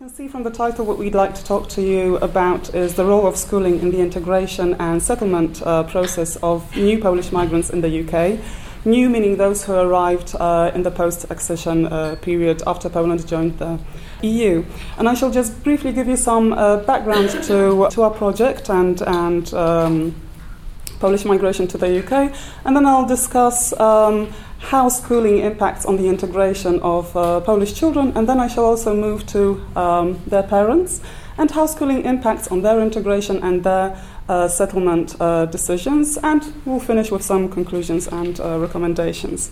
can 0.00 0.08
see 0.08 0.28
from 0.28 0.44
the 0.44 0.50
title, 0.50 0.86
what 0.86 0.96
we'd 0.96 1.14
like 1.14 1.34
to 1.34 1.44
talk 1.44 1.68
to 1.68 1.82
you 1.82 2.16
about 2.22 2.74
is 2.74 2.94
the 2.94 3.04
role 3.04 3.26
of 3.26 3.36
schooling 3.36 3.78
in 3.80 3.90
the 3.90 4.00
integration 4.00 4.74
and 4.80 5.02
settlement 5.02 5.60
uh, 5.60 5.82
process 5.82 6.36
of 6.36 6.74
new 6.74 6.98
Polish 6.98 7.30
migrants 7.32 7.68
in 7.68 7.82
the 7.82 8.00
UK. 8.00 8.40
New 8.86 9.10
meaning 9.10 9.36
those 9.36 9.62
who 9.62 9.74
arrived 9.74 10.34
uh, 10.40 10.70
in 10.74 10.84
the 10.84 10.90
post 10.90 11.30
accession 11.30 11.84
uh, 11.84 12.16
period 12.22 12.62
after 12.66 12.88
Poland 12.88 13.28
joined 13.28 13.58
the 13.58 13.78
EU. 14.22 14.64
And 14.96 15.06
I 15.06 15.12
shall 15.12 15.30
just 15.30 15.62
briefly 15.62 15.92
give 15.92 16.08
you 16.08 16.16
some 16.16 16.54
uh, 16.54 16.78
background 16.78 17.28
to, 17.48 17.86
to 17.90 18.02
our 18.02 18.10
project 18.10 18.70
and, 18.70 19.02
and 19.02 19.52
um, 19.52 20.14
Polish 20.98 21.26
migration 21.26 21.68
to 21.68 21.76
the 21.76 21.98
UK, 22.02 22.34
and 22.64 22.74
then 22.74 22.86
I'll 22.86 23.06
discuss. 23.06 23.78
Um, 23.78 24.32
how 24.60 24.88
schooling 24.88 25.38
impacts 25.38 25.84
on 25.84 25.96
the 25.96 26.06
integration 26.06 26.80
of 26.80 27.16
uh, 27.16 27.40
Polish 27.40 27.74
children, 27.74 28.12
and 28.14 28.28
then 28.28 28.38
I 28.38 28.46
shall 28.46 28.64
also 28.64 28.94
move 28.94 29.26
to 29.28 29.60
um, 29.74 30.20
their 30.26 30.42
parents 30.42 31.00
and 31.38 31.50
how 31.50 31.66
schooling 31.66 32.04
impacts 32.04 32.48
on 32.48 32.60
their 32.62 32.80
integration 32.80 33.42
and 33.42 33.64
their 33.64 33.98
uh, 34.28 34.46
settlement 34.46 35.16
uh, 35.20 35.46
decisions, 35.46 36.18
and 36.18 36.52
we'll 36.64 36.78
finish 36.78 37.10
with 37.10 37.22
some 37.22 37.48
conclusions 37.48 38.06
and 38.06 38.38
uh, 38.40 38.58
recommendations. 38.58 39.50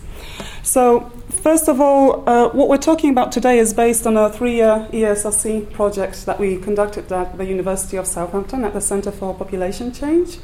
So, 0.62 1.10
first 1.28 1.68
of 1.68 1.80
all, 1.80 2.28
uh, 2.28 2.50
what 2.50 2.68
we're 2.68 2.76
talking 2.76 3.10
about 3.10 3.32
today 3.32 3.58
is 3.58 3.72
based 3.72 4.06
on 4.06 4.16
a 4.16 4.30
three 4.30 4.54
year 4.54 4.86
ESRC 4.92 5.72
project 5.72 6.26
that 6.26 6.38
we 6.38 6.58
conducted 6.58 7.10
at 7.10 7.38
the 7.38 7.46
University 7.46 7.96
of 7.96 8.06
Southampton 8.06 8.64
at 8.64 8.74
the 8.74 8.80
Centre 8.80 9.10
for 9.10 9.34
Population 9.34 9.92
Change. 9.92 10.38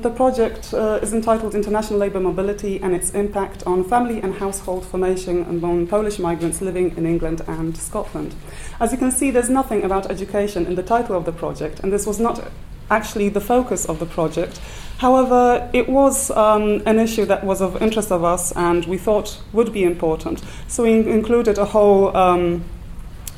The 0.00 0.10
project 0.10 0.74
uh, 0.74 0.98
is 1.02 1.12
entitled 1.12 1.54
International 1.54 1.98
Labour 1.98 2.20
Mobility 2.20 2.80
and 2.80 2.94
its 2.94 3.10
impact 3.10 3.62
on 3.64 3.84
family 3.84 4.20
and 4.20 4.34
household 4.34 4.84
formation 4.84 5.44
among 5.44 5.86
Polish 5.86 6.18
migrants 6.18 6.60
living 6.60 6.96
in 6.96 7.06
England 7.06 7.42
and 7.46 7.76
Scotland. 7.76 8.34
As 8.80 8.90
you 8.92 8.98
can 8.98 9.12
see, 9.12 9.30
there's 9.30 9.50
nothing 9.50 9.84
about 9.84 10.10
education 10.10 10.66
in 10.66 10.74
the 10.74 10.82
title 10.82 11.16
of 11.16 11.24
the 11.24 11.32
project, 11.32 11.80
and 11.80 11.92
this 11.92 12.06
was 12.06 12.18
not 12.18 12.50
actually 12.90 13.28
the 13.28 13.40
focus 13.40 13.86
of 13.86 13.98
the 13.98 14.06
project. 14.06 14.60
However, 14.98 15.70
it 15.72 15.88
was 15.88 16.30
um, 16.32 16.82
an 16.86 16.98
issue 16.98 17.24
that 17.26 17.44
was 17.44 17.60
of 17.60 17.80
interest 17.80 18.12
of 18.12 18.24
us 18.24 18.52
and 18.52 18.84
we 18.84 18.98
thought 18.98 19.40
would 19.52 19.72
be 19.72 19.84
important. 19.84 20.42
So 20.68 20.82
we 20.82 20.92
included 20.92 21.58
a 21.58 21.64
whole 21.64 22.16
um, 22.16 22.64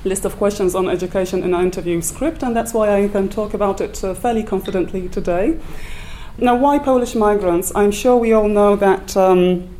list 0.05 0.25
of 0.25 0.36
questions 0.36 0.75
on 0.75 0.89
education 0.89 1.42
in 1.42 1.55
our 1.55 1.62
interview 1.62 2.00
script, 2.00 2.42
and 2.42 2.56
that's 2.56 2.73
why 2.73 3.02
I 3.02 3.08
can 3.08 3.28
talk 3.28 3.55
about 3.55 3.80
it 3.80 4.02
uh, 4.02 4.14
fairly 4.14 4.42
confidently 4.42 5.08
today. 5.08 5.58
Now, 6.39 6.55
why 6.55 6.79
Polish 6.79 7.15
migrants? 7.15 7.73
I'm 7.75 7.91
sure 7.91 8.19
we 8.19 8.34
all 8.34 8.48
know 8.48 8.77
that 8.77 9.17
um, 9.17 9.75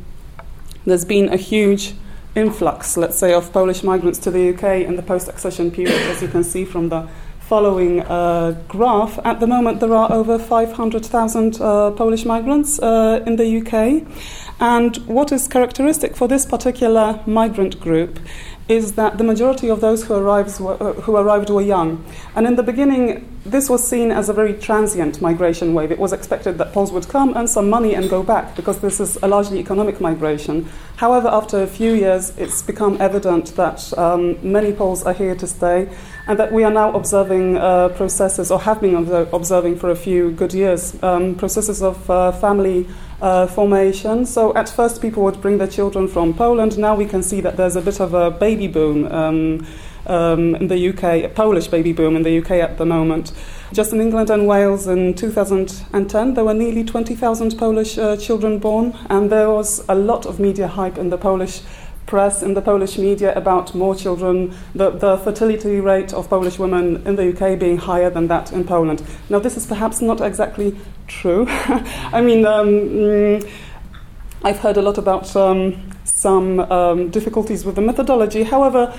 there's 0.85 1.05
been 1.05 1.29
a 1.29 1.37
huge 1.37 1.93
influx, 2.33 2.97
let's 2.97 3.15
say, 3.15 3.31
of 3.31 3.53
Polish 3.53 3.83
migrants 3.83 4.17
to 4.19 4.31
the 4.31 4.55
UK 4.55 4.87
in 4.87 4.95
the 4.95 5.03
post 5.03 5.27
accession 5.27 5.69
period, 5.69 6.01
as 6.09 6.19
you 6.23 6.27
can 6.27 6.43
see 6.43 6.65
from 6.65 6.89
the 6.89 7.07
following 7.41 8.01
uh, 8.01 8.59
graph. 8.67 9.19
At 9.23 9.39
the 9.39 9.45
moment, 9.45 9.81
there 9.81 9.93
are 9.93 10.11
over 10.11 10.39
500,000 10.39 11.61
uh, 11.61 11.91
Polish 11.91 12.25
migrants 12.25 12.79
uh, 12.79 13.23
in 13.27 13.35
the 13.35 13.61
UK. 13.61 14.03
And 14.59 14.97
what 15.05 15.31
is 15.31 15.47
characteristic 15.47 16.15
for 16.15 16.27
this 16.27 16.43
particular 16.43 17.21
migrant 17.27 17.79
group 17.79 18.19
is 18.67 18.93
that 18.93 19.17
the 19.17 19.23
majority 19.23 19.69
of 19.69 19.79
those 19.79 20.03
who, 20.03 20.13
were, 20.13 20.77
uh, 20.81 20.93
who 20.93 21.15
arrived 21.15 21.49
were 21.49 21.61
young. 21.61 22.03
And 22.35 22.45
in 22.45 22.55
the 22.55 22.63
beginning, 22.63 23.27
this 23.45 23.69
was 23.69 23.87
seen 23.87 24.11
as 24.11 24.27
a 24.27 24.33
very 24.33 24.53
transient 24.53 25.21
migration 25.21 25.73
wave. 25.73 25.91
It 25.91 25.99
was 25.99 26.11
expected 26.11 26.57
that 26.57 26.73
Poles 26.73 26.91
would 26.91 27.07
come, 27.07 27.33
earn 27.37 27.47
some 27.47 27.69
money, 27.69 27.95
and 27.95 28.09
go 28.09 28.23
back 28.23 28.55
because 28.55 28.79
this 28.79 28.99
is 28.99 29.17
a 29.23 29.27
largely 29.27 29.59
economic 29.59 30.01
migration. 30.01 30.67
However, 30.97 31.29
after 31.29 31.61
a 31.61 31.67
few 31.67 31.93
years, 31.93 32.37
it's 32.37 32.61
become 32.61 32.99
evident 32.99 33.55
that 33.55 33.97
um, 33.97 34.37
many 34.41 34.73
Poles 34.73 35.03
are 35.03 35.13
here 35.13 35.35
to 35.35 35.47
stay 35.47 35.89
and 36.27 36.37
that 36.37 36.51
we 36.51 36.63
are 36.63 36.71
now 36.71 36.93
observing 36.93 37.57
uh, 37.57 37.89
processes, 37.89 38.51
or 38.51 38.59
have 38.59 38.81
been 38.81 38.95
observing 39.33 39.77
for 39.77 39.89
a 39.89 39.95
few 39.95 40.31
good 40.31 40.53
years, 40.53 41.01
um, 41.01 41.35
processes 41.35 41.81
of 41.81 42.09
uh, 42.09 42.31
family 42.33 42.87
uh, 43.21 43.47
formation. 43.47 44.25
So 44.25 44.55
at 44.55 44.69
first, 44.69 45.01
people 45.01 45.23
would 45.23 45.41
bring 45.41 45.57
their 45.57 45.67
children 45.67 46.07
from 46.07 46.33
Poland. 46.33 46.77
Now 46.77 46.95
we 46.95 47.05
can 47.05 47.23
see 47.23 47.41
that 47.41 47.57
there's 47.57 47.75
a 47.75 47.81
bit 47.81 47.99
of 47.99 48.13
a 48.13 48.29
baby 48.29 48.67
boom. 48.67 49.07
Um, 49.11 49.67
um, 50.07 50.55
in 50.55 50.67
the 50.67 50.89
UK, 50.89 51.03
a 51.25 51.29
Polish 51.29 51.67
baby 51.67 51.91
boom 51.91 52.15
in 52.15 52.23
the 52.23 52.39
UK 52.39 52.51
at 52.51 52.77
the 52.77 52.85
moment. 52.85 53.33
Just 53.73 53.91
in 53.91 53.99
England 53.99 54.29
and 54.29 54.47
Wales 54.47 54.87
in 54.87 55.13
2010, 55.13 56.33
there 56.33 56.45
were 56.45 56.53
nearly 56.53 56.83
20,000 56.83 57.57
Polish 57.57 57.97
uh, 57.97 58.15
children 58.15 58.59
born, 58.59 58.97
and 59.09 59.29
there 59.29 59.49
was 59.49 59.83
a 59.89 59.95
lot 59.95 60.25
of 60.25 60.39
media 60.39 60.67
hype 60.67 60.97
in 60.97 61.09
the 61.09 61.17
Polish 61.17 61.61
press 62.07 62.41
in 62.41 62.53
the 62.55 62.61
Polish 62.61 62.97
media 62.97 63.35
about 63.35 63.75
more 63.75 63.93
children, 63.93 64.55
the, 64.73 64.89
the 64.89 65.17
fertility 65.17 65.79
rate 65.79 66.13
of 66.13 66.29
Polish 66.29 66.57
women 66.57 67.05
in 67.05 67.17
the 67.17 67.29
UK 67.29 67.59
being 67.59 67.77
higher 67.77 68.09
than 68.09 68.27
that 68.29 68.51
in 68.51 68.63
Poland. 68.63 69.03
Now, 69.29 69.39
this 69.39 69.57
is 69.57 69.67
perhaps 69.67 70.01
not 70.01 70.21
exactly 70.21 70.75
true. 71.07 71.45
I 71.49 72.21
mean, 72.21 72.45
um, 72.45 72.67
mm, 72.67 73.49
I've 74.43 74.59
heard 74.59 74.77
a 74.77 74.81
lot 74.81 74.97
about 74.97 75.35
um, 75.35 75.91
some 76.05 76.59
um, 76.71 77.09
difficulties 77.09 77.65
with 77.65 77.75
the 77.75 77.81
methodology. 77.81 78.43
However, 78.43 78.97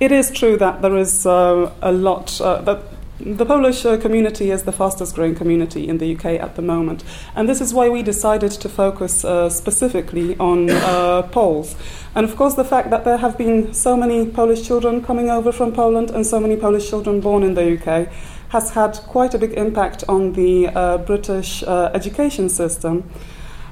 it 0.00 0.12
is 0.12 0.30
true 0.30 0.56
that 0.58 0.82
there 0.82 0.96
is 0.96 1.26
uh, 1.26 1.72
a 1.82 1.92
lot 1.92 2.40
uh, 2.40 2.60
that 2.62 2.93
the 3.20 3.46
Polish 3.46 3.86
uh, 3.86 3.96
community 3.96 4.50
is 4.50 4.64
the 4.64 4.72
fastest 4.72 5.14
growing 5.14 5.36
community 5.36 5.88
in 5.88 5.98
the 5.98 6.16
UK 6.16 6.24
at 6.40 6.56
the 6.56 6.62
moment, 6.62 7.04
and 7.36 7.48
this 7.48 7.60
is 7.60 7.72
why 7.72 7.88
we 7.88 8.02
decided 8.02 8.50
to 8.50 8.68
focus 8.68 9.24
uh, 9.24 9.48
specifically 9.48 10.36
on 10.38 10.68
uh, 10.68 11.22
Poles. 11.22 11.76
And 12.16 12.24
of 12.24 12.34
course, 12.34 12.54
the 12.54 12.64
fact 12.64 12.90
that 12.90 13.04
there 13.04 13.18
have 13.18 13.38
been 13.38 13.72
so 13.72 13.96
many 13.96 14.26
Polish 14.26 14.66
children 14.66 15.02
coming 15.02 15.30
over 15.30 15.52
from 15.52 15.72
Poland 15.72 16.10
and 16.10 16.26
so 16.26 16.40
many 16.40 16.56
Polish 16.56 16.88
children 16.88 17.20
born 17.20 17.44
in 17.44 17.54
the 17.54 17.74
UK 17.74 18.08
has 18.48 18.70
had 18.70 18.94
quite 19.06 19.32
a 19.34 19.38
big 19.38 19.52
impact 19.52 20.02
on 20.08 20.32
the 20.32 20.68
uh, 20.68 20.98
British 20.98 21.62
uh, 21.62 21.90
education 21.94 22.48
system. 22.48 23.08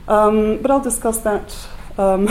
Um, 0.07 0.59
but 0.63 0.71
I'll 0.71 0.81
discuss 0.81 1.19
that 1.19 1.55
um, 1.99 2.29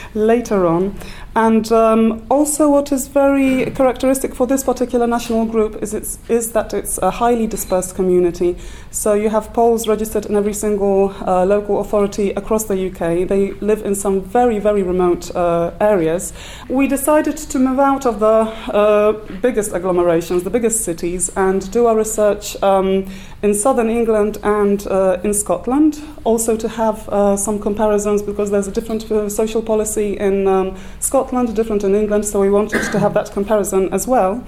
later 0.14 0.66
on. 0.66 0.96
And 1.36 1.70
um, 1.70 2.26
also, 2.28 2.68
what 2.68 2.90
is 2.90 3.06
very 3.06 3.70
characteristic 3.70 4.34
for 4.34 4.48
this 4.48 4.64
particular 4.64 5.06
national 5.06 5.46
group 5.46 5.80
is, 5.80 5.94
it's, 5.94 6.18
is 6.28 6.50
that 6.52 6.74
it's 6.74 6.98
a 6.98 7.10
highly 7.10 7.46
dispersed 7.46 7.94
community. 7.94 8.56
So, 8.90 9.14
you 9.14 9.28
have 9.28 9.52
Poles 9.52 9.86
registered 9.86 10.26
in 10.26 10.34
every 10.34 10.52
single 10.52 11.14
uh, 11.24 11.44
local 11.44 11.80
authority 11.80 12.30
across 12.30 12.64
the 12.64 12.88
UK. 12.88 13.28
They 13.28 13.52
live 13.60 13.84
in 13.84 13.94
some 13.94 14.22
very, 14.22 14.58
very 14.58 14.82
remote 14.82 15.34
uh, 15.36 15.72
areas. 15.80 16.32
We 16.68 16.88
decided 16.88 17.36
to 17.36 17.58
move 17.60 17.78
out 17.78 18.06
of 18.06 18.18
the 18.18 18.26
uh, 18.26 19.12
biggest 19.40 19.70
agglomerations, 19.70 20.42
the 20.42 20.50
biggest 20.50 20.84
cities, 20.84 21.30
and 21.36 21.70
do 21.70 21.86
our 21.86 21.96
research 21.96 22.60
um, 22.60 23.08
in 23.42 23.54
southern 23.54 23.88
England 23.88 24.38
and 24.42 24.84
uh, 24.88 25.18
in 25.22 25.32
Scotland. 25.32 26.02
Also, 26.24 26.56
to 26.56 26.68
have 26.68 27.08
uh, 27.08 27.36
some 27.36 27.60
comparisons 27.60 28.20
because 28.20 28.50
there's 28.50 28.66
a 28.66 28.72
different 28.72 29.10
uh, 29.12 29.28
social 29.28 29.62
policy 29.62 30.16
in 30.18 30.48
um, 30.48 30.76
Scotland 30.98 31.19
Scotland, 31.20 31.54
different 31.54 31.84
in 31.84 31.94
England, 31.94 32.24
so 32.24 32.40
we 32.40 32.48
wanted 32.48 32.82
to 32.90 32.98
have 32.98 33.12
that 33.12 33.30
comparison 33.30 33.92
as 33.92 34.06
well. 34.06 34.42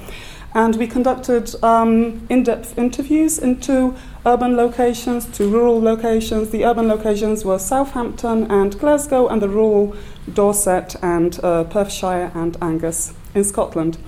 And 0.55 0.75
we 0.77 0.87
conducted 0.87 1.55
um, 1.62 2.27
in 2.31 2.44
depth 2.44 2.78
interviews 2.78 3.38
into 3.38 3.94
urban 4.25 4.56
locations 4.56 5.27
to 5.37 5.50
rural 5.50 5.82
locations. 5.82 6.49
The 6.49 6.65
urban 6.65 6.88
locations 6.88 7.44
were 7.44 7.59
Southampton 7.59 8.50
and 8.50 8.78
Glasgow, 8.78 9.28
and 9.28 9.43
the 9.43 9.50
rural 9.50 9.94
Dorset 10.32 10.97
and 11.03 11.38
uh, 11.44 11.65
Perthshire 11.65 12.32
and 12.34 12.56
Angus 12.62 13.12
in 13.34 13.44
Scotland. 13.44 13.99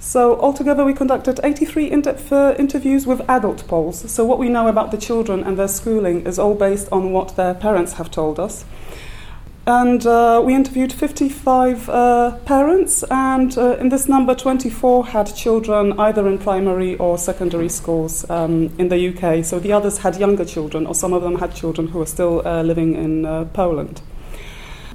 So, 0.00 0.40
altogether, 0.40 0.82
we 0.82 0.94
conducted 0.94 1.40
83 1.44 1.90
in 1.90 2.00
depth 2.00 2.32
uh, 2.32 2.54
interviews 2.58 3.06
with 3.06 3.20
adult 3.28 3.68
Poles. 3.68 4.10
So, 4.10 4.24
what 4.24 4.38
we 4.38 4.48
know 4.48 4.68
about 4.68 4.92
the 4.92 4.98
children 4.98 5.44
and 5.44 5.58
their 5.58 5.68
schooling 5.68 6.24
is 6.24 6.38
all 6.38 6.54
based 6.54 6.88
on 6.90 7.12
what 7.12 7.36
their 7.36 7.52
parents 7.52 7.94
have 7.94 8.10
told 8.10 8.40
us. 8.40 8.64
And 9.66 10.06
uh, 10.06 10.42
we 10.44 10.54
interviewed 10.54 10.92
55 10.92 11.88
uh, 11.88 12.36
parents, 12.44 13.02
and 13.10 13.56
uh, 13.56 13.78
in 13.78 13.88
this 13.88 14.08
number, 14.08 14.34
24 14.34 15.06
had 15.06 15.34
children 15.34 15.98
either 15.98 16.28
in 16.28 16.36
primary 16.36 16.96
or 16.96 17.16
secondary 17.16 17.70
schools 17.70 18.28
um, 18.28 18.74
in 18.76 18.88
the 18.88 19.08
UK. 19.08 19.42
So 19.42 19.58
the 19.58 19.72
others 19.72 19.98
had 19.98 20.16
younger 20.16 20.44
children, 20.44 20.86
or 20.86 20.94
some 20.94 21.14
of 21.14 21.22
them 21.22 21.38
had 21.38 21.54
children 21.54 21.88
who 21.88 22.02
are 22.02 22.06
still 22.06 22.46
uh, 22.46 22.62
living 22.62 22.94
in 22.94 23.24
uh, 23.24 23.46
Poland. 23.54 24.02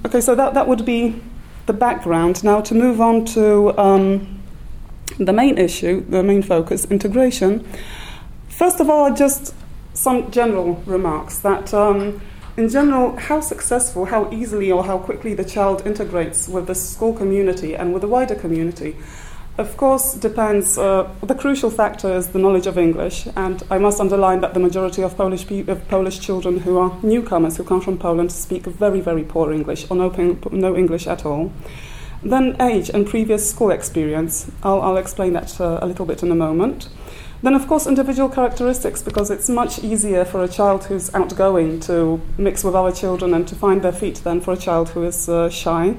Okay, 0.06 0.22
so 0.22 0.36
that, 0.36 0.54
that 0.54 0.68
would 0.68 0.86
be 0.86 1.20
the 1.66 1.74
background. 1.74 2.44
Now, 2.44 2.62
to 2.62 2.76
move 2.76 3.02
on 3.02 3.26
to 3.26 3.76
um, 3.76 4.40
the 5.18 5.34
main 5.34 5.58
issue, 5.58 6.06
the 6.10 6.22
main 6.22 6.44
focus 6.44 6.86
integration. 6.86 7.68
First 8.50 8.80
of 8.80 8.88
all, 8.88 9.16
just 9.16 9.56
some 9.96 10.30
general 10.30 10.76
remarks 10.86 11.40
that. 11.40 11.74
Um, 11.74 12.22
in 12.60 12.68
general, 12.68 13.16
how 13.16 13.40
successful, 13.40 14.04
how 14.04 14.30
easily, 14.34 14.70
or 14.70 14.84
how 14.84 14.98
quickly 14.98 15.34
the 15.34 15.46
child 15.46 15.88
integrates 15.88 16.50
with 16.50 16.68
the 16.68 16.76
school 16.76 17.14
community 17.14 17.74
and 17.74 17.94
with 17.94 18.02
the 18.02 18.08
wider 18.08 18.36
community, 18.36 18.98
of 19.58 19.78
course, 19.78 20.14
depends. 20.14 20.78
Uh, 20.78 21.10
the 21.24 21.36
crucial 21.36 21.70
factor 21.70 22.12
is 22.12 22.28
the 22.28 22.40
knowledge 22.40 22.68
of 22.68 22.78
English, 22.78 23.28
and 23.38 23.64
I 23.72 23.78
must 23.78 24.02
underline 24.02 24.42
that 24.42 24.54
the 24.54 24.60
majority 24.60 25.02
of 25.02 25.16
Polish, 25.16 25.48
pe- 25.48 25.68
of 25.68 25.88
Polish 25.88 26.20
children 26.20 26.60
who 26.60 26.78
are 26.78 26.98
newcomers 27.02 27.56
who 27.56 27.64
come 27.64 27.80
from 27.80 27.98
Poland 27.98 28.30
speak 28.30 28.66
very, 28.66 29.00
very 29.00 29.24
poor 29.24 29.54
English 29.54 29.90
or 29.90 29.96
no, 29.96 30.10
no 30.52 30.76
English 30.76 31.08
at 31.08 31.26
all. 31.26 31.54
Then 32.24 32.58
age 32.62 32.90
and 32.90 33.08
previous 33.08 33.50
school 33.50 33.72
experience. 33.72 34.52
I'll, 34.64 34.82
I'll 34.82 34.98
explain 34.98 35.32
that 35.34 35.62
uh, 35.62 35.80
a 35.82 35.88
little 35.88 36.06
bit 36.06 36.24
in 36.24 36.32
a 36.32 36.36
moment. 36.36 36.90
Then, 37.42 37.54
of 37.56 37.68
course, 37.68 37.88
individual 37.88 38.28
characteristics, 38.28 39.02
because 39.02 39.32
it's 39.32 39.50
much 39.50 39.80
easier 39.80 40.26
for 40.26 40.44
a 40.44 40.48
child 40.48 40.84
who's 40.86 41.14
outgoing 41.14 41.80
to 41.82 42.20
mix 42.38 42.64
with 42.64 42.76
other 42.76 42.92
children 42.92 43.34
and 43.34 43.48
to 43.48 43.56
find 43.56 43.82
their 43.82 43.94
feet 43.94 44.18
than 44.26 44.42
for 44.42 44.54
a 44.54 44.58
child 44.58 44.90
who 44.90 45.04
is 45.04 45.30
uh, 45.30 45.50
shy. 45.50 45.96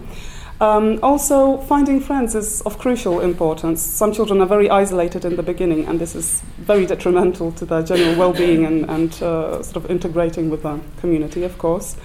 Um, 0.60 0.98
also, 1.02 1.56
finding 1.62 2.00
friends 2.00 2.34
is 2.34 2.60
of 2.62 2.76
crucial 2.76 3.20
importance. 3.20 3.80
Some 3.80 4.12
children 4.12 4.42
are 4.42 4.46
very 4.46 4.68
isolated 4.68 5.24
in 5.24 5.36
the 5.36 5.42
beginning, 5.42 5.86
and 5.86 5.98
this 5.98 6.14
is 6.14 6.42
very 6.58 6.84
detrimental 6.84 7.52
to 7.52 7.64
their 7.64 7.82
general 7.82 8.18
well 8.18 8.34
being 8.34 8.66
and, 8.66 8.90
and 8.90 9.10
uh, 9.22 9.62
sort 9.62 9.76
of 9.76 9.90
integrating 9.90 10.50
with 10.50 10.62
the 10.62 10.78
community, 10.98 11.44
of 11.44 11.56
course. 11.56 11.96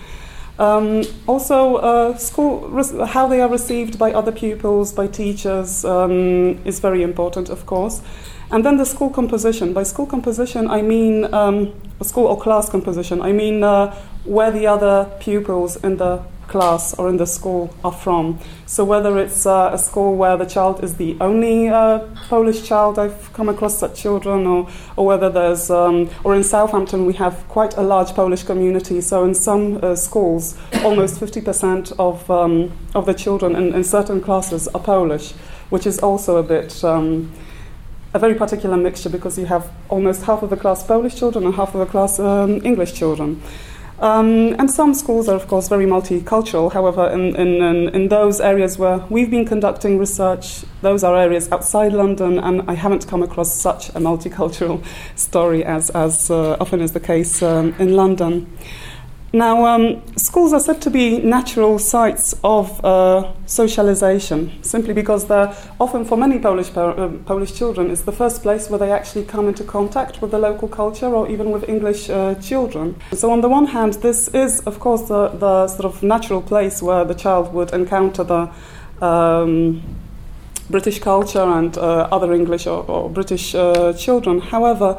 Um, 0.57 1.03
also, 1.27 1.75
uh, 1.75 2.17
school 2.17 3.05
how 3.05 3.27
they 3.27 3.41
are 3.41 3.49
received 3.49 3.99
by 3.99 4.13
other 4.13 4.31
pupils, 4.31 4.93
by 4.93 5.07
teachers, 5.07 5.83
um, 5.83 6.59
is 6.65 6.79
very 6.79 7.03
important, 7.03 7.49
of 7.49 7.65
course. 7.65 8.01
And 8.51 8.63
then 8.63 8.77
the 8.77 8.85
school 8.85 9.09
composition. 9.09 9.73
By 9.73 9.83
school 9.83 10.05
composition, 10.05 10.69
I 10.69 10.81
mean 10.81 11.33
um, 11.33 11.73
school 12.01 12.27
or 12.27 12.39
class 12.39 12.69
composition. 12.69 13.21
I 13.21 13.31
mean 13.31 13.63
uh, 13.63 13.93
where 14.25 14.51
the 14.51 14.67
other 14.67 15.11
pupils 15.19 15.77
in 15.83 15.97
the 15.97 16.21
class 16.47 16.93
or 16.93 17.09
in 17.09 17.17
the 17.17 17.25
school 17.25 17.73
are 17.83 17.91
from. 17.91 18.39
So 18.65 18.83
whether 18.83 19.17
it's 19.19 19.45
uh, 19.45 19.71
a 19.73 19.77
school 19.77 20.15
where 20.15 20.37
the 20.37 20.45
child 20.45 20.83
is 20.83 20.95
the 20.95 21.17
only 21.19 21.67
uh, 21.67 21.99
Polish 22.29 22.63
child, 22.63 22.99
I've 22.99 23.31
come 23.33 23.49
across 23.49 23.79
such 23.79 23.99
children, 23.99 24.45
or, 24.45 24.69
or 24.95 25.05
whether 25.05 25.29
there's, 25.29 25.69
um, 25.69 26.09
or 26.23 26.35
in 26.35 26.43
Southampton 26.43 27.05
we 27.05 27.13
have 27.13 27.47
quite 27.49 27.75
a 27.77 27.81
large 27.81 28.13
Polish 28.13 28.43
community. 28.43 29.01
So 29.01 29.23
in 29.25 29.33
some 29.33 29.83
uh, 29.83 29.95
schools, 29.95 30.57
almost 30.83 31.19
50% 31.19 31.93
of 31.99 32.29
um, 32.29 32.71
of 32.93 33.05
the 33.05 33.13
children 33.13 33.55
in, 33.55 33.73
in, 33.73 33.83
certain 33.83 34.21
classes 34.21 34.67
are 34.69 34.79
Polish, 34.79 35.31
which 35.69 35.85
is 35.85 35.99
also 35.99 36.37
a 36.37 36.43
bit. 36.43 36.83
Um, 36.83 37.31
a 38.13 38.19
very 38.19 38.35
particular 38.35 38.77
mixture 38.77 39.09
because 39.09 39.37
you 39.37 39.45
have 39.45 39.69
almost 39.89 40.23
half 40.23 40.41
of 40.41 40.49
the 40.49 40.55
class 40.55 40.81
Polish 40.81 41.15
children 41.15 41.43
and 41.43 41.53
half 41.55 41.75
of 41.75 41.81
the 41.81 41.85
class 41.85 42.17
um, 42.17 42.61
English 42.63 42.93
children. 42.93 43.41
Um, 43.99 44.55
and 44.59 44.69
some 44.69 44.93
schools 44.93 45.29
are, 45.29 45.35
of 45.35 45.47
course, 45.47 45.69
very 45.69 45.85
multicultural. 45.85 46.71
However, 46.71 47.07
in, 47.09 47.33
in, 47.35 47.89
in, 47.95 48.09
those 48.09 48.41
areas 48.41 48.77
where 48.77 48.97
we've 49.09 49.31
been 49.31 49.45
conducting 49.45 49.97
research, 49.97 50.65
those 50.81 51.01
are 51.03 51.15
areas 51.15 51.49
outside 51.49 51.93
London, 51.93 52.37
and 52.37 52.69
I 52.69 52.73
haven't 52.73 53.07
come 53.07 53.23
across 53.23 53.53
such 53.53 53.89
a 53.89 53.99
multicultural 53.99 54.83
story 55.15 55.63
as, 55.63 55.89
as 55.91 56.29
uh, 56.29 56.57
often 56.59 56.81
is 56.81 56.91
the 56.91 56.99
case 56.99 57.41
um, 57.41 57.73
in 57.79 57.95
London. 57.95 58.51
Now, 59.35 59.65
um, 59.65 60.01
schools 60.15 60.53
are 60.53 60.61
said 60.61 60.81
to 60.83 60.89
be 60.89 61.17
natural 61.17 61.77
sites 61.77 62.33
of 62.41 62.83
uh, 62.85 63.33
socialization, 63.45 64.63
simply 64.63 64.93
because 64.93 65.27
they're 65.27 65.53
often, 65.77 66.05
for 66.05 66.17
many 66.17 66.39
Polish, 66.39 66.71
uh, 66.77 67.09
Polish 67.25 67.53
children, 67.53 67.91
it's 67.91 68.03
the 68.03 68.13
first 68.13 68.43
place 68.43 68.69
where 68.69 68.79
they 68.79 68.93
actually 68.93 69.25
come 69.25 69.49
into 69.49 69.65
contact 69.65 70.21
with 70.21 70.31
the 70.31 70.39
local 70.39 70.69
culture 70.69 71.07
or 71.07 71.29
even 71.29 71.51
with 71.51 71.67
English 71.67 72.09
uh, 72.09 72.35
children. 72.35 72.95
So, 73.11 73.29
on 73.29 73.41
the 73.41 73.49
one 73.49 73.65
hand, 73.65 73.95
this 73.95 74.29
is, 74.29 74.61
of 74.61 74.79
course, 74.79 75.09
the, 75.09 75.27
the 75.27 75.67
sort 75.67 75.83
of 75.83 76.01
natural 76.01 76.41
place 76.41 76.81
where 76.81 77.03
the 77.03 77.13
child 77.13 77.53
would 77.53 77.73
encounter 77.73 78.23
the 78.23 78.49
um, 79.05 79.83
British 80.69 80.99
culture 80.99 81.43
and 81.43 81.77
uh, 81.77 82.07
other 82.09 82.31
English 82.31 82.67
or, 82.67 82.85
or 82.89 83.09
British 83.09 83.53
uh, 83.53 83.91
children. 83.91 84.39
However, 84.39 84.97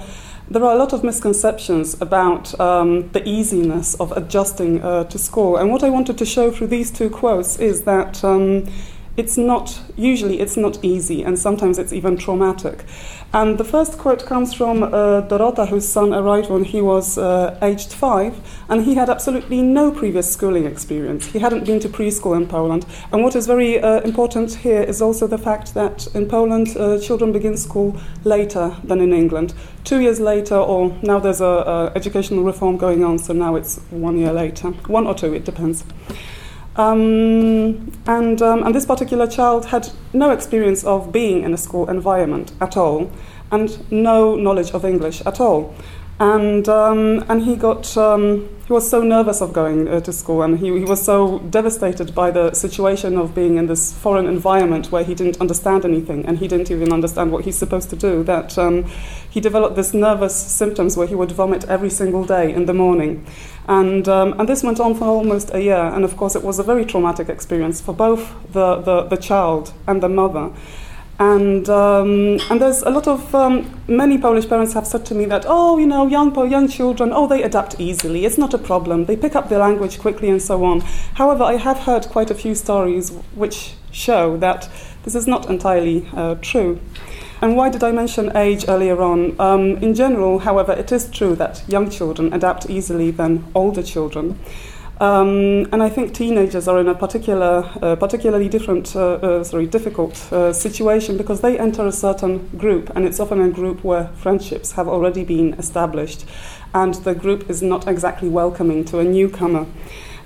there 0.48 0.64
are 0.64 0.74
a 0.74 0.78
lot 0.78 0.92
of 0.92 1.02
misconceptions 1.02 2.00
about 2.00 2.58
um, 2.60 3.08
the 3.10 3.26
easiness 3.28 3.94
of 3.96 4.12
adjusting 4.12 4.80
uh, 4.82 5.04
to 5.04 5.18
school. 5.18 5.56
And 5.56 5.72
what 5.72 5.82
I 5.82 5.90
wanted 5.90 6.18
to 6.18 6.24
show 6.24 6.50
through 6.50 6.68
these 6.68 6.90
two 6.90 7.10
quotes 7.10 7.58
is 7.58 7.82
that 7.82 8.22
um, 8.22 8.66
it's 9.16 9.38
not, 9.38 9.80
usually 9.96 10.40
it's 10.40 10.56
not 10.56 10.84
easy, 10.84 11.22
and 11.22 11.38
sometimes 11.38 11.78
it's 11.78 11.92
even 11.92 12.16
traumatic. 12.16 12.84
And 13.32 13.58
the 13.58 13.64
first 13.64 13.98
quote 13.98 14.24
comes 14.24 14.54
from 14.54 14.82
uh, 14.82 15.22
Dorota, 15.22 15.66
whose 15.68 15.88
son 15.88 16.14
arrived 16.14 16.50
when 16.50 16.64
he 16.64 16.80
was 16.80 17.18
uh, 17.18 17.58
aged 17.62 17.92
five, 17.92 18.34
and 18.68 18.84
he 18.84 18.94
had 18.94 19.08
absolutely 19.10 19.62
no 19.62 19.90
previous 19.90 20.30
schooling 20.32 20.66
experience. 20.66 21.26
He 21.26 21.38
hadn't 21.38 21.64
been 21.64 21.80
to 21.80 21.88
preschool 21.88 22.36
in 22.36 22.46
Poland. 22.46 22.86
And 23.12 23.22
what 23.22 23.34
is 23.34 23.46
very 23.46 23.80
uh, 23.80 24.00
important 24.00 24.54
here 24.54 24.82
is 24.82 25.02
also 25.02 25.26
the 25.26 25.38
fact 25.38 25.74
that 25.74 26.06
in 26.14 26.28
Poland, 26.28 26.76
uh, 26.76 26.98
children 26.98 27.32
begin 27.32 27.56
school 27.56 27.96
later 28.24 28.76
than 28.84 29.00
in 29.00 29.12
England. 29.12 29.54
Two 29.84 30.00
years 30.00 30.20
later, 30.20 30.56
or 30.56 30.96
now 31.02 31.18
there's 31.18 31.40
a, 31.40 31.44
a 31.44 31.92
educational 31.94 32.44
reform 32.44 32.76
going 32.76 33.04
on, 33.04 33.18
so 33.18 33.32
now 33.32 33.56
it's 33.56 33.80
one 33.90 34.18
year 34.18 34.32
later. 34.32 34.68
One 34.88 35.06
or 35.06 35.14
two, 35.14 35.34
it 35.34 35.44
depends. 35.44 35.84
Um, 36.76 37.92
and, 38.06 38.42
um, 38.42 38.62
and 38.62 38.74
this 38.74 38.84
particular 38.86 39.26
child 39.26 39.66
had 39.66 39.88
no 40.12 40.30
experience 40.30 40.84
of 40.84 41.10
being 41.10 41.42
in 41.42 41.54
a 41.54 41.56
school 41.56 41.88
environment 41.88 42.52
at 42.60 42.76
all, 42.76 43.10
and 43.50 43.90
no 43.90 44.36
knowledge 44.36 44.72
of 44.72 44.84
English 44.84 45.22
at 45.24 45.40
all. 45.40 45.74
And, 46.20 46.68
um, 46.68 47.24
and 47.28 47.42
he, 47.42 47.56
got, 47.56 47.96
um, 47.96 48.48
he 48.66 48.72
was 48.72 48.90
so 48.90 49.00
nervous 49.00 49.40
of 49.40 49.52
going 49.52 49.86
uh, 49.86 50.00
to 50.00 50.12
school, 50.12 50.42
and 50.42 50.58
he, 50.58 50.66
he 50.66 50.84
was 50.84 51.00
so 51.04 51.38
devastated 51.50 52.12
by 52.14 52.32
the 52.32 52.52
situation 52.52 53.16
of 53.16 53.32
being 53.32 53.58
in 53.58 53.66
this 53.66 53.92
foreign 53.92 54.26
environment 54.26 54.90
where 54.90 55.04
he 55.04 55.14
didn't 55.14 55.40
understand 55.40 55.84
anything, 55.84 56.26
and 56.26 56.38
he 56.38 56.48
didn't 56.48 56.70
even 56.72 56.92
understand 56.92 57.30
what 57.30 57.44
he's 57.44 57.56
supposed 57.56 57.90
to 57.90 57.96
do, 57.96 58.24
that 58.24 58.58
um, 58.58 58.84
he 59.30 59.40
developed 59.40 59.76
this 59.76 59.94
nervous 59.94 60.34
symptoms 60.34 60.96
where 60.96 61.06
he 61.06 61.14
would 61.14 61.30
vomit 61.30 61.64
every 61.68 61.90
single 61.90 62.24
day 62.24 62.52
in 62.52 62.66
the 62.66 62.74
morning. 62.74 63.24
And, 63.68 64.08
um, 64.08 64.34
and 64.38 64.48
this 64.48 64.64
went 64.64 64.80
on 64.80 64.96
for 64.96 65.04
almost 65.04 65.54
a 65.54 65.62
year. 65.62 65.76
And 65.76 66.04
of 66.04 66.16
course, 66.16 66.34
it 66.34 66.42
was 66.42 66.58
a 66.58 66.62
very 66.62 66.84
traumatic 66.84 67.28
experience 67.28 67.80
for 67.80 67.92
both 67.92 68.34
the, 68.52 68.76
the, 68.76 69.02
the 69.02 69.16
child 69.16 69.72
and 69.86 70.02
the 70.02 70.08
mother. 70.08 70.52
And, 71.18 71.68
um, 71.70 72.38
and 72.50 72.60
there's 72.60 72.82
a 72.82 72.90
lot 72.90 73.08
of, 73.08 73.34
um, 73.34 73.80
many 73.88 74.18
Polish 74.18 74.48
parents 74.48 74.74
have 74.74 74.86
said 74.86 75.06
to 75.06 75.14
me 75.14 75.24
that, 75.26 75.46
oh, 75.48 75.78
you 75.78 75.86
know, 75.86 76.06
young, 76.06 76.34
young 76.50 76.68
children, 76.68 77.10
oh, 77.12 77.26
they 77.26 77.42
adapt 77.42 77.80
easily. 77.80 78.26
It's 78.26 78.36
not 78.36 78.52
a 78.52 78.58
problem. 78.58 79.06
They 79.06 79.16
pick 79.16 79.34
up 79.34 79.48
the 79.48 79.58
language 79.58 79.98
quickly 79.98 80.28
and 80.28 80.42
so 80.42 80.62
on. 80.64 80.80
However, 81.14 81.44
I 81.44 81.54
have 81.54 81.78
heard 81.78 82.08
quite 82.08 82.30
a 82.30 82.34
few 82.34 82.54
stories 82.54 83.10
which 83.34 83.74
show 83.90 84.36
that 84.38 84.68
this 85.04 85.14
is 85.14 85.26
not 85.26 85.48
entirely 85.48 86.06
uh, 86.12 86.34
true. 86.42 86.80
And 87.40 87.56
why 87.56 87.68
did 87.70 87.82
I 87.82 87.92
mention 87.92 88.36
age 88.36 88.64
earlier 88.68 89.00
on? 89.00 89.38
Um, 89.40 89.76
in 89.78 89.94
general, 89.94 90.40
however, 90.40 90.72
it 90.72 90.90
is 90.92 91.10
true 91.10 91.34
that 91.36 91.62
young 91.68 91.90
children 91.90 92.32
adapt 92.32 92.68
easily 92.68 93.10
than 93.10 93.44
older 93.54 93.82
children. 93.82 94.38
Um, 94.98 95.68
and 95.72 95.82
I 95.82 95.90
think 95.90 96.14
teenagers 96.14 96.66
are 96.66 96.80
in 96.80 96.88
a 96.88 96.94
particular, 96.94 97.70
uh, 97.82 97.96
particularly 97.96 98.48
different, 98.48 98.96
uh, 98.96 99.14
uh, 99.14 99.44
sorry, 99.44 99.66
difficult 99.66 100.32
uh, 100.32 100.54
situation 100.54 101.18
because 101.18 101.42
they 101.42 101.58
enter 101.58 101.86
a 101.86 101.92
certain 101.92 102.48
group, 102.56 102.90
and 102.96 103.04
it's 103.04 103.20
often 103.20 103.42
a 103.42 103.50
group 103.50 103.84
where 103.84 104.08
friendships 104.16 104.72
have 104.72 104.88
already 104.88 105.22
been 105.22 105.52
established, 105.54 106.24
and 106.72 106.94
the 107.04 107.14
group 107.14 107.50
is 107.50 107.62
not 107.62 107.86
exactly 107.86 108.30
welcoming 108.30 108.86
to 108.86 108.98
a 108.98 109.04
newcomer. 109.04 109.66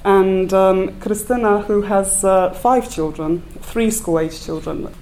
And 0.04 0.52
um, 0.54 1.00
Christina, 1.00 1.62
who 1.62 1.82
has 1.82 2.24
uh, 2.24 2.50
five 2.50 2.88
children, 2.88 3.42
three 3.60 3.90
school-age 3.90 4.40
children, 4.40 4.94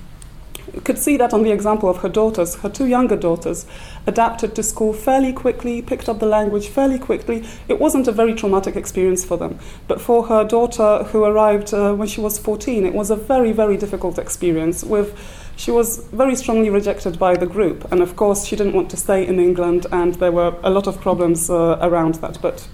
could 0.84 0.98
see 0.98 1.16
that 1.16 1.32
on 1.32 1.42
the 1.42 1.50
example 1.50 1.88
of 1.88 1.98
her 1.98 2.08
daughters. 2.08 2.56
Her 2.56 2.68
two 2.68 2.86
younger 2.86 3.16
daughters 3.16 3.66
adapted 4.06 4.54
to 4.54 4.62
school 4.62 4.92
fairly 4.92 5.32
quickly, 5.32 5.82
picked 5.82 6.08
up 6.08 6.18
the 6.18 6.26
language 6.26 6.68
fairly 6.68 6.98
quickly. 6.98 7.44
It 7.68 7.78
wasn't 7.78 8.08
a 8.08 8.12
very 8.12 8.34
traumatic 8.34 8.76
experience 8.76 9.24
for 9.24 9.36
them. 9.36 9.58
But 9.86 10.00
for 10.00 10.26
her 10.26 10.44
daughter, 10.44 11.04
who 11.04 11.24
arrived 11.24 11.74
uh, 11.74 11.94
when 11.94 12.08
she 12.08 12.20
was 12.20 12.38
14, 12.38 12.86
it 12.86 12.94
was 12.94 13.10
a 13.10 13.16
very, 13.16 13.52
very 13.52 13.76
difficult 13.76 14.18
experience 14.18 14.84
with 14.84 15.16
she 15.56 15.72
was 15.72 15.98
very 16.12 16.36
strongly 16.36 16.70
rejected 16.70 17.18
by 17.18 17.34
the 17.34 17.46
group. 17.46 17.90
And 17.90 18.00
of 18.00 18.14
course, 18.14 18.46
she 18.46 18.54
didn't 18.54 18.74
want 18.74 18.90
to 18.90 18.96
stay 18.96 19.26
in 19.26 19.40
England, 19.40 19.86
and 19.90 20.14
there 20.14 20.30
were 20.30 20.54
a 20.62 20.70
lot 20.70 20.86
of 20.86 21.00
problems 21.00 21.50
uh, 21.50 21.78
around 21.80 22.14
that. 22.16 22.38
But 22.40 22.68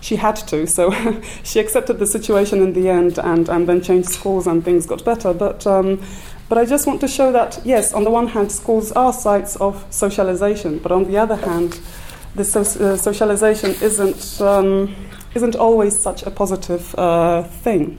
she 0.00 0.16
had 0.16 0.36
to, 0.36 0.66
so 0.66 0.92
she 1.42 1.58
accepted 1.58 1.98
the 1.98 2.06
situation 2.06 2.60
in 2.62 2.72
the 2.72 2.88
end 2.88 3.18
and, 3.18 3.48
and 3.48 3.68
then 3.68 3.80
changed 3.82 4.10
schools 4.10 4.46
and 4.46 4.64
things 4.64 4.86
got 4.86 5.04
better. 5.04 5.32
But 5.32 5.66
um, 5.66 6.02
but 6.48 6.58
I 6.58 6.64
just 6.64 6.86
want 6.86 7.00
to 7.00 7.08
show 7.08 7.32
that, 7.32 7.60
yes, 7.64 7.92
on 7.92 8.04
the 8.04 8.10
one 8.10 8.28
hand, 8.28 8.50
schools 8.50 8.92
are 8.92 9.12
sites 9.12 9.56
of 9.56 9.84
socialization, 9.90 10.78
but 10.78 10.92
on 10.92 11.04
the 11.04 11.18
other 11.18 11.36
hand, 11.36 11.80
this 12.34 12.52
so- 12.52 12.60
uh, 12.60 12.96
socialization 12.96 13.70
isn't, 13.82 14.40
um, 14.40 14.94
isn't 15.34 15.56
always 15.56 15.98
such 15.98 16.22
a 16.22 16.30
positive 16.30 16.94
uh, 16.96 17.42
thing. 17.42 17.98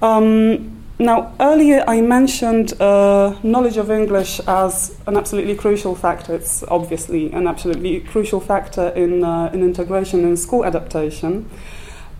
Um, 0.00 0.76
now, 0.98 1.34
earlier 1.40 1.82
I 1.86 2.02
mentioned 2.02 2.78
uh, 2.80 3.34
knowledge 3.42 3.78
of 3.78 3.90
English 3.90 4.38
as 4.46 4.98
an 5.06 5.16
absolutely 5.16 5.54
crucial 5.54 5.94
factor. 5.94 6.34
It's 6.34 6.62
obviously 6.64 7.32
an 7.32 7.46
absolutely 7.46 8.00
crucial 8.00 8.40
factor 8.40 8.88
in, 8.90 9.24
uh, 9.24 9.50
in 9.54 9.62
integration 9.62 10.24
and 10.24 10.38
school 10.38 10.64
adaptation. 10.64 11.48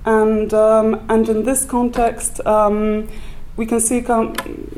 And, 0.06 0.54
um, 0.54 1.04
and 1.10 1.28
in 1.28 1.44
this 1.44 1.66
context, 1.66 2.40
um, 2.46 3.08
we 3.60 3.66
can 3.66 3.78
see 3.78 4.00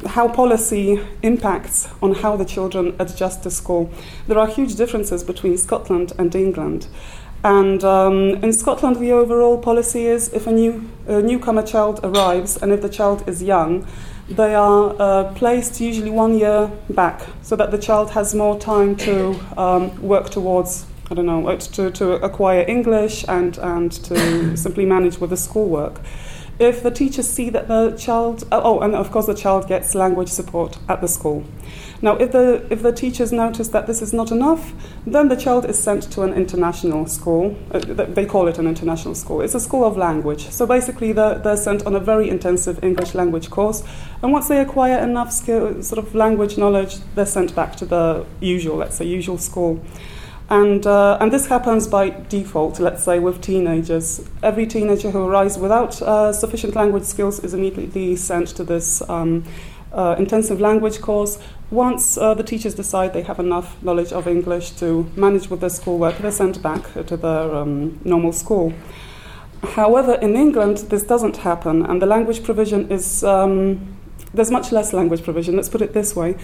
how 0.08 0.26
policy 0.26 1.00
impacts 1.22 1.88
on 2.02 2.12
how 2.16 2.36
the 2.36 2.44
children 2.44 2.96
adjust 2.98 3.44
to 3.44 3.48
school. 3.48 3.88
There 4.26 4.36
are 4.36 4.48
huge 4.48 4.74
differences 4.74 5.22
between 5.22 5.56
Scotland 5.56 6.12
and 6.18 6.34
England. 6.34 6.88
And 7.44 7.84
um, 7.84 8.16
in 8.42 8.52
Scotland, 8.52 8.96
the 8.96 9.12
overall 9.12 9.56
policy 9.56 10.06
is 10.06 10.32
if 10.32 10.48
a 10.48 10.52
new 10.52 10.90
a 11.06 11.22
newcomer 11.22 11.62
child 11.62 12.00
arrives 12.02 12.56
and 12.56 12.72
if 12.72 12.82
the 12.82 12.88
child 12.88 13.22
is 13.28 13.40
young, 13.40 13.86
they 14.28 14.52
are 14.56 14.96
uh, 14.98 15.32
placed 15.34 15.80
usually 15.80 16.10
one 16.10 16.36
year 16.36 16.68
back 16.90 17.22
so 17.42 17.54
that 17.54 17.70
the 17.70 17.78
child 17.78 18.10
has 18.10 18.34
more 18.34 18.58
time 18.58 18.96
to 18.96 19.38
um, 19.56 19.82
work 20.02 20.28
towards, 20.30 20.86
I 21.08 21.14
don't 21.14 21.26
know, 21.26 21.56
to, 21.56 21.90
to 21.92 22.14
acquire 22.14 22.64
English 22.66 23.24
and, 23.28 23.56
and 23.58 23.92
to 24.08 24.56
simply 24.56 24.86
manage 24.86 25.20
with 25.20 25.30
the 25.30 25.36
schoolwork. 25.36 26.00
If 26.58 26.82
the 26.82 26.90
teachers 26.90 27.28
see 27.28 27.50
that 27.50 27.66
the 27.68 27.92
child, 27.92 28.46
oh, 28.52 28.80
and 28.80 28.94
of 28.94 29.10
course 29.10 29.26
the 29.26 29.34
child 29.34 29.66
gets 29.68 29.94
language 29.94 30.28
support 30.28 30.78
at 30.88 31.00
the 31.00 31.08
school. 31.08 31.44
Now, 32.02 32.16
if 32.16 32.32
the, 32.32 32.66
if 32.68 32.82
the 32.82 32.92
teachers 32.92 33.32
notice 33.32 33.68
that 33.68 33.86
this 33.86 34.02
is 34.02 34.12
not 34.12 34.32
enough, 34.32 34.72
then 35.06 35.28
the 35.28 35.36
child 35.36 35.64
is 35.64 35.78
sent 35.78 36.02
to 36.12 36.22
an 36.22 36.34
international 36.34 37.06
school. 37.06 37.56
Uh, 37.70 37.78
they 37.78 38.26
call 38.26 38.48
it 38.48 38.58
an 38.58 38.66
international 38.66 39.14
school. 39.14 39.40
It's 39.40 39.54
a 39.54 39.60
school 39.60 39.84
of 39.84 39.96
language. 39.96 40.50
So 40.50 40.66
basically, 40.66 41.12
they're, 41.12 41.38
they're 41.38 41.56
sent 41.56 41.86
on 41.86 41.94
a 41.94 42.00
very 42.00 42.28
intensive 42.28 42.82
English 42.82 43.14
language 43.14 43.50
course. 43.50 43.84
And 44.20 44.32
once 44.32 44.48
they 44.48 44.60
acquire 44.60 44.98
enough 44.98 45.32
skill, 45.32 45.80
sort 45.82 46.04
of 46.04 46.14
language 46.14 46.58
knowledge, 46.58 46.96
they're 47.14 47.24
sent 47.24 47.54
back 47.54 47.76
to 47.76 47.86
the 47.86 48.26
usual, 48.40 48.76
let's 48.76 48.96
say, 48.96 49.06
usual 49.06 49.38
school. 49.38 49.80
And, 50.50 50.86
uh, 50.86 51.16
and 51.20 51.32
this 51.32 51.46
happens 51.46 51.88
by 51.88 52.10
default, 52.10 52.78
let's 52.78 53.04
say, 53.04 53.18
with 53.18 53.40
teenagers. 53.40 54.28
Every 54.42 54.66
teenager 54.66 55.10
who 55.10 55.26
arrives 55.26 55.56
without 55.56 56.02
uh, 56.02 56.32
sufficient 56.32 56.74
language 56.74 57.04
skills 57.04 57.40
is 57.40 57.54
immediately 57.54 58.16
sent 58.16 58.48
to 58.48 58.64
this 58.64 59.02
um, 59.08 59.44
uh, 59.92 60.16
intensive 60.18 60.60
language 60.60 61.00
course. 61.00 61.38
Once 61.70 62.18
uh, 62.18 62.34
the 62.34 62.42
teachers 62.42 62.74
decide 62.74 63.12
they 63.12 63.22
have 63.22 63.38
enough 63.38 63.82
knowledge 63.82 64.12
of 64.12 64.26
English 64.26 64.70
to 64.72 65.10
manage 65.16 65.48
with 65.48 65.60
their 65.60 65.70
schoolwork, 65.70 66.18
they're 66.18 66.30
sent 66.30 66.62
back 66.62 66.92
to 67.06 67.16
their 67.16 67.54
um, 67.54 67.98
normal 68.04 68.32
school. 68.32 68.72
However, 69.62 70.14
in 70.14 70.34
England, 70.34 70.78
this 70.90 71.04
doesn't 71.04 71.38
happen, 71.38 71.86
and 71.86 72.02
the 72.02 72.06
language 72.06 72.42
provision 72.42 72.90
is 72.90 73.22
um, 73.22 73.96
there's 74.34 74.50
much 74.50 74.72
less 74.72 74.92
language 74.92 75.22
provision, 75.22 75.56
let's 75.56 75.68
put 75.68 75.82
it 75.82 75.92
this 75.92 76.16
way. 76.16 76.36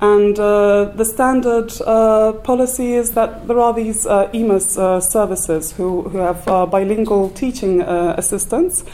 And 0.00 0.38
uh, 0.38 0.92
the 0.94 1.04
standard 1.04 1.72
uh, 1.82 2.32
policy 2.32 2.94
is 2.94 3.12
that 3.12 3.46
there 3.46 3.58
are 3.58 3.74
these 3.74 4.06
uh, 4.06 4.30
EMAS 4.32 4.78
uh, 4.78 4.98
services 5.00 5.72
who, 5.72 6.08
who 6.08 6.18
have 6.18 6.48
uh, 6.48 6.64
bilingual 6.64 7.28
teaching 7.30 7.82
uh, 7.82 8.14
assistants. 8.16 8.84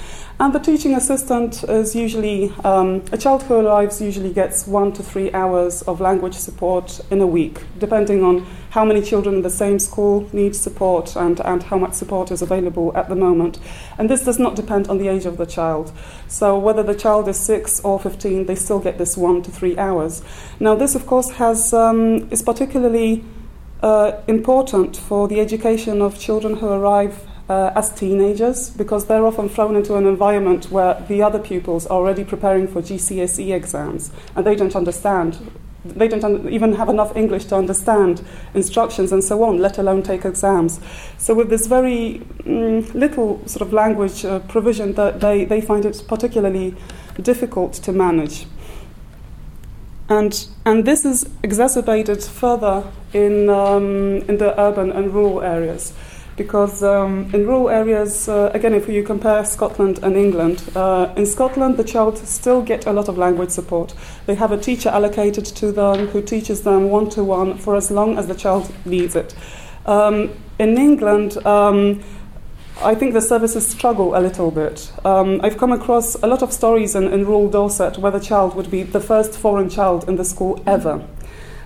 And 0.40 0.52
the 0.52 0.58
teaching 0.58 0.94
assistant 0.94 1.62
is 1.64 1.94
usually, 1.94 2.52
um, 2.64 3.04
a 3.12 3.16
child 3.16 3.44
who 3.44 3.54
arrives 3.54 4.02
usually 4.02 4.32
gets 4.32 4.66
one 4.66 4.92
to 4.94 5.02
three 5.02 5.32
hours 5.32 5.82
of 5.82 6.00
language 6.00 6.34
support 6.34 7.00
in 7.10 7.20
a 7.20 7.26
week, 7.26 7.60
depending 7.78 8.24
on 8.24 8.44
how 8.76 8.84
many 8.84 9.00
children 9.00 9.36
in 9.36 9.40
the 9.40 9.48
same 9.48 9.78
school 9.78 10.28
need 10.34 10.54
support 10.54 11.16
and, 11.16 11.40
and 11.40 11.62
how 11.62 11.78
much 11.78 11.94
support 11.94 12.30
is 12.30 12.42
available 12.42 12.94
at 12.94 13.08
the 13.08 13.16
moment. 13.16 13.58
And 13.96 14.10
this 14.10 14.22
does 14.22 14.38
not 14.38 14.54
depend 14.54 14.88
on 14.88 14.98
the 14.98 15.08
age 15.08 15.24
of 15.24 15.38
the 15.38 15.46
child. 15.46 15.92
So 16.28 16.58
whether 16.58 16.82
the 16.82 16.94
child 16.94 17.26
is 17.26 17.40
6 17.40 17.80
or 17.80 17.98
15, 17.98 18.44
they 18.44 18.54
still 18.54 18.78
get 18.78 18.98
this 18.98 19.16
one 19.16 19.42
to 19.44 19.50
three 19.50 19.78
hours. 19.78 20.22
Now, 20.60 20.74
this, 20.74 20.94
of 20.94 21.06
course, 21.06 21.30
has, 21.30 21.72
um, 21.72 22.28
is 22.30 22.42
particularly 22.42 23.24
uh, 23.80 24.20
important 24.28 24.98
for 24.98 25.26
the 25.26 25.40
education 25.40 26.02
of 26.02 26.18
children 26.18 26.56
who 26.56 26.68
arrive 26.68 27.26
uh, 27.48 27.72
as 27.74 27.90
teenagers 27.94 28.68
because 28.68 29.06
they're 29.06 29.24
often 29.24 29.48
thrown 29.48 29.74
into 29.74 29.96
an 29.96 30.04
environment 30.04 30.70
where 30.70 31.02
the 31.08 31.22
other 31.22 31.38
pupils 31.38 31.86
are 31.86 31.96
already 31.96 32.24
preparing 32.24 32.68
for 32.68 32.82
GCSE 32.82 33.54
exams 33.54 34.10
and 34.34 34.44
they 34.44 34.54
don't 34.54 34.76
understand. 34.76 35.50
They 35.90 36.08
don't 36.08 36.48
even 36.48 36.74
have 36.74 36.88
enough 36.88 37.16
English 37.16 37.46
to 37.46 37.56
understand 37.56 38.22
instructions 38.54 39.12
and 39.12 39.22
so 39.22 39.42
on, 39.42 39.58
let 39.58 39.78
alone 39.78 40.02
take 40.02 40.24
exams. 40.24 40.80
So, 41.18 41.34
with 41.34 41.48
this 41.48 41.66
very 41.66 42.22
mm, 42.44 42.92
little 42.94 43.46
sort 43.46 43.62
of 43.62 43.72
language 43.72 44.24
uh, 44.24 44.40
provision, 44.40 44.94
that 44.94 45.20
they, 45.20 45.44
they 45.44 45.60
find 45.60 45.84
it 45.84 46.02
particularly 46.08 46.74
difficult 47.22 47.74
to 47.74 47.92
manage. 47.92 48.46
And, 50.08 50.46
and 50.64 50.84
this 50.84 51.04
is 51.04 51.28
exacerbated 51.42 52.22
further 52.22 52.84
in, 53.12 53.48
um, 53.48 54.22
in 54.28 54.38
the 54.38 54.58
urban 54.60 54.92
and 54.92 55.12
rural 55.12 55.42
areas 55.42 55.92
because 56.36 56.82
um, 56.82 57.30
in 57.32 57.46
rural 57.46 57.70
areas, 57.70 58.28
uh, 58.28 58.50
again, 58.52 58.74
if 58.74 58.88
you 58.88 59.02
compare 59.02 59.44
Scotland 59.44 60.00
and 60.02 60.16
England, 60.16 60.62
uh, 60.74 61.12
in 61.16 61.26
Scotland 61.26 61.76
the 61.76 61.84
child 61.84 62.18
still 62.18 62.62
get 62.62 62.86
a 62.86 62.92
lot 62.92 63.08
of 63.08 63.16
language 63.16 63.50
support. 63.50 63.94
They 64.26 64.34
have 64.34 64.52
a 64.52 64.58
teacher 64.58 64.90
allocated 64.90 65.46
to 65.46 65.72
them 65.72 66.08
who 66.08 66.22
teaches 66.22 66.62
them 66.62 66.90
one 66.90 67.08
to 67.10 67.24
one 67.24 67.56
for 67.58 67.76
as 67.76 67.90
long 67.90 68.18
as 68.18 68.26
the 68.26 68.34
child 68.34 68.72
needs 68.84 69.16
it. 69.16 69.34
Um, 69.86 70.30
in 70.58 70.76
England, 70.76 71.44
um, 71.46 72.02
I 72.82 72.94
think 72.94 73.14
the 73.14 73.22
services 73.22 73.66
struggle 73.66 74.14
a 74.16 74.20
little 74.20 74.50
bit. 74.50 74.92
Um, 75.04 75.40
I've 75.42 75.56
come 75.56 75.72
across 75.72 76.14
a 76.16 76.26
lot 76.26 76.42
of 76.42 76.52
stories 76.52 76.94
in, 76.94 77.04
in 77.04 77.24
rural 77.24 77.48
Dorset 77.48 77.96
where 77.96 78.12
the 78.12 78.20
child 78.20 78.54
would 78.54 78.70
be 78.70 78.82
the 78.82 79.00
first 79.00 79.38
foreign 79.38 79.70
child 79.70 80.06
in 80.08 80.16
the 80.16 80.24
school 80.24 80.62
ever. 80.66 81.02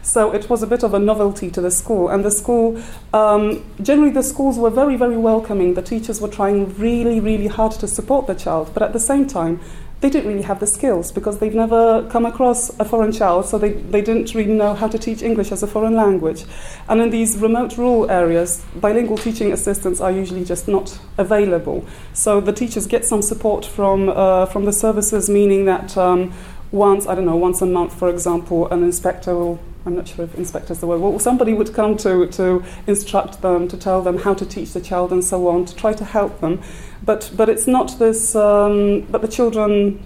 So 0.02 0.32
it 0.32 0.48
was 0.48 0.62
a 0.62 0.66
bit 0.66 0.82
of 0.82 0.94
a 0.94 0.98
novelty 0.98 1.50
to 1.50 1.60
the 1.60 1.70
school. 1.70 2.08
And 2.08 2.24
the 2.24 2.30
school, 2.30 2.82
um, 3.12 3.64
generally, 3.82 4.10
the 4.10 4.22
schools 4.22 4.58
were 4.58 4.70
very, 4.70 4.96
very 4.96 5.16
welcoming. 5.16 5.74
The 5.74 5.82
teachers 5.82 6.20
were 6.20 6.28
trying 6.28 6.74
really, 6.78 7.20
really 7.20 7.48
hard 7.48 7.72
to 7.72 7.86
support 7.86 8.26
the 8.26 8.34
child. 8.34 8.70
But 8.72 8.82
at 8.82 8.92
the 8.92 9.00
same 9.00 9.26
time, 9.26 9.60
they 10.00 10.08
didn't 10.08 10.28
really 10.28 10.42
have 10.42 10.60
the 10.60 10.66
skills 10.66 11.12
because 11.12 11.38
they've 11.38 11.54
never 11.54 12.08
come 12.10 12.24
across 12.24 12.70
a 12.80 12.86
foreign 12.86 13.12
child, 13.12 13.44
so 13.44 13.58
they, 13.58 13.72
they 13.72 14.00
didn't 14.00 14.34
really 14.34 14.54
know 14.54 14.74
how 14.74 14.88
to 14.88 14.98
teach 14.98 15.20
English 15.22 15.52
as 15.52 15.62
a 15.62 15.66
foreign 15.66 15.94
language. 15.94 16.44
And 16.88 17.02
in 17.02 17.10
these 17.10 17.36
remote 17.36 17.76
rural 17.76 18.10
areas, 18.10 18.64
bilingual 18.76 19.18
teaching 19.18 19.52
assistants 19.52 20.00
are 20.00 20.10
usually 20.10 20.44
just 20.44 20.68
not 20.68 20.98
available. 21.18 21.84
So 22.14 22.40
the 22.40 22.52
teachers 22.52 22.86
get 22.86 23.04
some 23.04 23.20
support 23.20 23.66
from, 23.66 24.08
uh, 24.08 24.46
from 24.46 24.64
the 24.64 24.72
services, 24.72 25.28
meaning 25.28 25.66
that 25.66 25.96
um, 25.98 26.32
once, 26.72 27.06
I 27.06 27.14
don't 27.14 27.26
know, 27.26 27.36
once 27.36 27.60
a 27.60 27.66
month, 27.66 27.92
for 27.92 28.08
example, 28.08 28.68
an 28.68 28.82
inspector 28.82 29.34
will 29.34 29.60
I'm 29.86 29.96
not 29.96 30.08
sure 30.08 30.24
if 30.24 30.34
inspector 30.34 30.72
is 30.72 30.80
the 30.80 30.86
word. 30.86 31.00
Well, 31.00 31.18
somebody 31.18 31.54
would 31.54 31.72
come 31.72 31.96
to, 31.98 32.26
to 32.26 32.62
instruct 32.86 33.40
them, 33.40 33.66
to 33.68 33.76
tell 33.76 34.02
them 34.02 34.18
how 34.18 34.34
to 34.34 34.44
teach 34.44 34.72
the 34.72 34.80
child 34.80 35.10
and 35.12 35.24
so 35.24 35.48
on, 35.48 35.64
to 35.64 35.74
try 35.74 35.92
to 35.94 36.04
help 36.04 36.40
them. 36.40 36.60
But, 37.02 37.30
but 37.34 37.48
it's 37.48 37.66
not 37.66 37.98
this, 37.98 38.36
um, 38.36 39.02
but 39.10 39.22
the 39.22 39.28
children, 39.28 40.04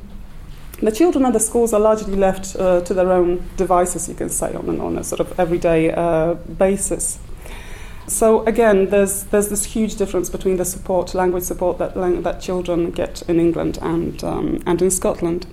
the 0.80 0.92
children 0.92 1.24
and 1.24 1.34
the 1.34 1.40
schools 1.40 1.72
are 1.72 1.80
largely 1.80 2.14
left 2.14 2.54
uh, 2.56 2.82
to 2.82 2.94
their 2.94 3.10
own 3.10 3.48
devices, 3.56 4.08
you 4.08 4.14
can 4.14 4.28
say, 4.28 4.54
on, 4.54 4.80
on 4.80 4.96
a 4.96 5.02
sort 5.02 5.20
of 5.20 5.38
everyday 5.40 5.92
uh, 5.92 6.34
basis. 6.34 7.18
So 8.06 8.44
again, 8.44 8.90
there's, 8.90 9.24
there's 9.24 9.48
this 9.48 9.64
huge 9.64 9.96
difference 9.96 10.30
between 10.30 10.56
the 10.56 10.64
support, 10.64 11.14
language 11.14 11.44
support 11.44 11.78
that, 11.78 11.94
that 11.94 12.40
children 12.40 12.90
get 12.92 13.22
in 13.22 13.40
England 13.40 13.78
and, 13.82 14.22
um, 14.22 14.62
and 14.66 14.80
in 14.82 14.90
Scotland. 14.90 15.46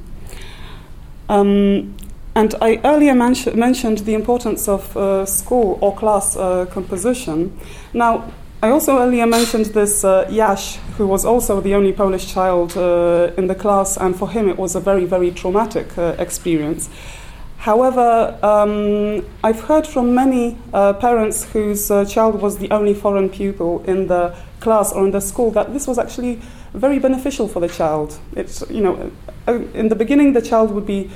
Um, 1.30 1.96
and 2.36 2.56
I 2.62 2.80
earlier 2.84 3.14
mentioned 3.14 4.00
the 4.00 4.14
importance 4.14 4.68
of 4.68 4.96
uh, 4.96 5.26
school 5.26 5.78
or 5.82 5.96
class 5.96 6.38
uh, 6.38 6.66
composition. 6.68 7.58
Now, 7.94 8.32
I 8.64 8.70
also 8.70 9.00
earlier 9.00 9.26
mentioned 9.26 9.66
this 9.74 10.04
uh, 10.04 10.28
Yash, 10.30 10.78
who 10.98 11.08
was 11.08 11.26
also 11.26 11.62
the 11.62 11.74
only 11.74 11.92
Polish 11.92 12.32
child 12.32 12.78
uh, 12.78 13.32
in 13.36 13.48
the 13.48 13.56
class, 13.56 13.98
and 13.98 14.16
for 14.16 14.30
him 14.30 14.48
it 14.48 14.58
was 14.58 14.76
a 14.76 14.80
very, 14.80 15.06
very 15.06 15.32
traumatic 15.32 15.98
uh, 15.98 16.16
experience. 16.20 16.90
However, 17.58 18.38
um, 18.42 19.26
I've 19.44 19.62
heard 19.62 19.86
from 19.86 20.16
many 20.16 20.58
uh, 20.74 20.94
parents 20.94 21.44
whose 21.52 21.90
child 22.12 22.42
was 22.42 22.58
the 22.58 22.72
only 22.72 22.94
foreign 22.94 23.30
pupil 23.30 23.84
in 23.86 24.08
the 24.08 24.36
class 24.60 24.94
or 24.94 25.06
in 25.06 25.12
the 25.12 25.22
school 25.22 25.52
that 25.52 25.74
this 25.74 25.86
was 25.88 26.00
actually 26.00 26.42
very 26.74 26.98
beneficial 26.98 27.48
for 27.48 27.60
the 27.60 27.68
child. 27.68 28.18
It's, 28.36 28.64
you 28.70 28.82
know, 28.82 29.12
in 29.48 29.90
the 29.90 29.96
beginning, 29.96 30.34
the 30.34 30.42
child 30.42 30.72
would 30.72 30.86
be 30.86 31.12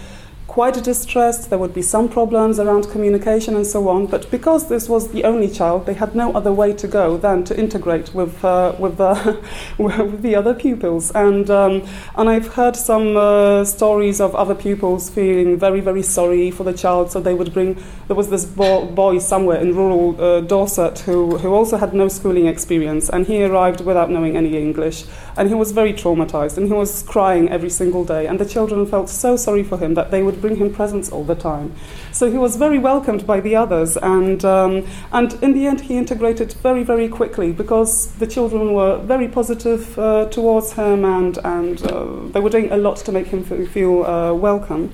quite 0.56 0.82
distressed, 0.86 1.50
there 1.50 1.60
would 1.60 1.74
be 1.74 1.82
some 1.82 2.08
problems 2.08 2.62
around 2.62 2.90
communication 2.90 3.58
and 3.58 3.68
so 3.68 3.90
on, 3.90 4.06
but 4.06 4.32
because 4.32 4.70
this 4.70 4.88
was 4.88 5.12
the 5.12 5.22
only 5.26 5.50
child, 5.50 5.86
they 5.86 5.94
had 5.94 6.16
no 6.16 6.32
other 6.32 6.54
way 6.54 6.72
to 6.72 6.88
go 6.88 7.18
than 7.18 7.44
to 7.44 7.60
integrate 7.60 8.16
with, 8.16 8.34
uh, 8.46 8.74
with, 8.80 8.96
the, 8.96 9.38
with 9.78 10.22
the 10.22 10.34
other 10.34 10.54
pupils. 10.54 11.12
And, 11.12 11.50
um, 11.50 11.86
and 12.16 12.30
I've 12.30 12.54
heard 12.54 12.78
some 12.78 13.18
uh, 13.18 13.66
stories 13.66 14.22
of 14.22 14.34
other 14.34 14.56
pupils 14.56 15.10
feeling 15.10 15.60
very, 15.60 15.82
very 15.82 16.02
sorry 16.02 16.52
for 16.52 16.64
the 16.64 16.72
child, 16.72 17.12
so 17.12 17.20
they 17.20 17.34
would 17.34 17.54
bring, 17.54 17.74
there 18.08 18.16
was 18.16 18.30
this 18.30 18.46
bo- 18.46 18.86
boy 18.86 19.20
somewhere 19.20 19.60
in 19.60 19.76
rural 19.76 20.16
uh, 20.22 20.40
Dorset 20.40 21.00
who, 21.00 21.38
who 21.38 21.54
also 21.54 21.76
had 21.76 21.94
no 21.94 22.08
schooling 22.08 22.48
experience, 22.48 23.10
and 23.10 23.28
he 23.28 23.44
arrived 23.44 23.82
without 23.82 24.10
knowing 24.10 24.38
any 24.38 24.56
English, 24.58 25.04
and 25.36 25.50
he 25.50 25.54
was 25.54 25.74
very 25.74 25.92
traumatized, 25.92 26.56
and 26.56 26.68
he 26.68 26.74
was 26.74 27.04
crying 27.04 27.50
every 27.50 27.70
single 27.70 28.06
day, 28.06 28.26
and 28.26 28.40
the 28.40 28.46
children 28.46 28.86
felt 28.86 29.10
so 29.10 29.36
sorry 29.36 29.62
for 29.62 29.78
him 29.78 29.96
that 29.96 30.12
they 30.12 30.24
would 30.24 30.45
bring 30.46 30.58
him 30.58 30.72
presents 30.72 31.10
all 31.12 31.24
the 31.24 31.36
time. 31.36 31.74
So 32.12 32.32
he 32.32 32.38
was 32.38 32.56
very 32.56 32.80
welcomed 32.80 33.26
by 33.26 33.40
the 33.42 33.56
others, 33.56 33.98
and, 33.98 34.46
um, 34.46 34.86
and 35.12 35.34
in 35.42 35.54
the 35.54 35.66
end, 35.68 35.82
he 35.82 35.98
integrated 35.98 36.54
very, 36.54 36.84
very 36.84 37.10
quickly 37.10 37.52
because 37.52 38.12
the 38.20 38.28
children 38.28 38.74
were 38.74 38.98
very 39.00 39.28
positive 39.28 39.98
uh, 39.98 40.26
towards 40.30 40.74
him, 40.74 41.04
and, 41.04 41.38
and 41.44 41.82
uh, 41.84 42.06
they 42.32 42.40
were 42.40 42.52
doing 42.52 42.72
a 42.72 42.78
lot 42.78 42.98
to 42.98 43.12
make 43.12 43.28
him 43.28 43.44
feel 43.44 44.06
uh, 44.06 44.34
welcome. 44.34 44.94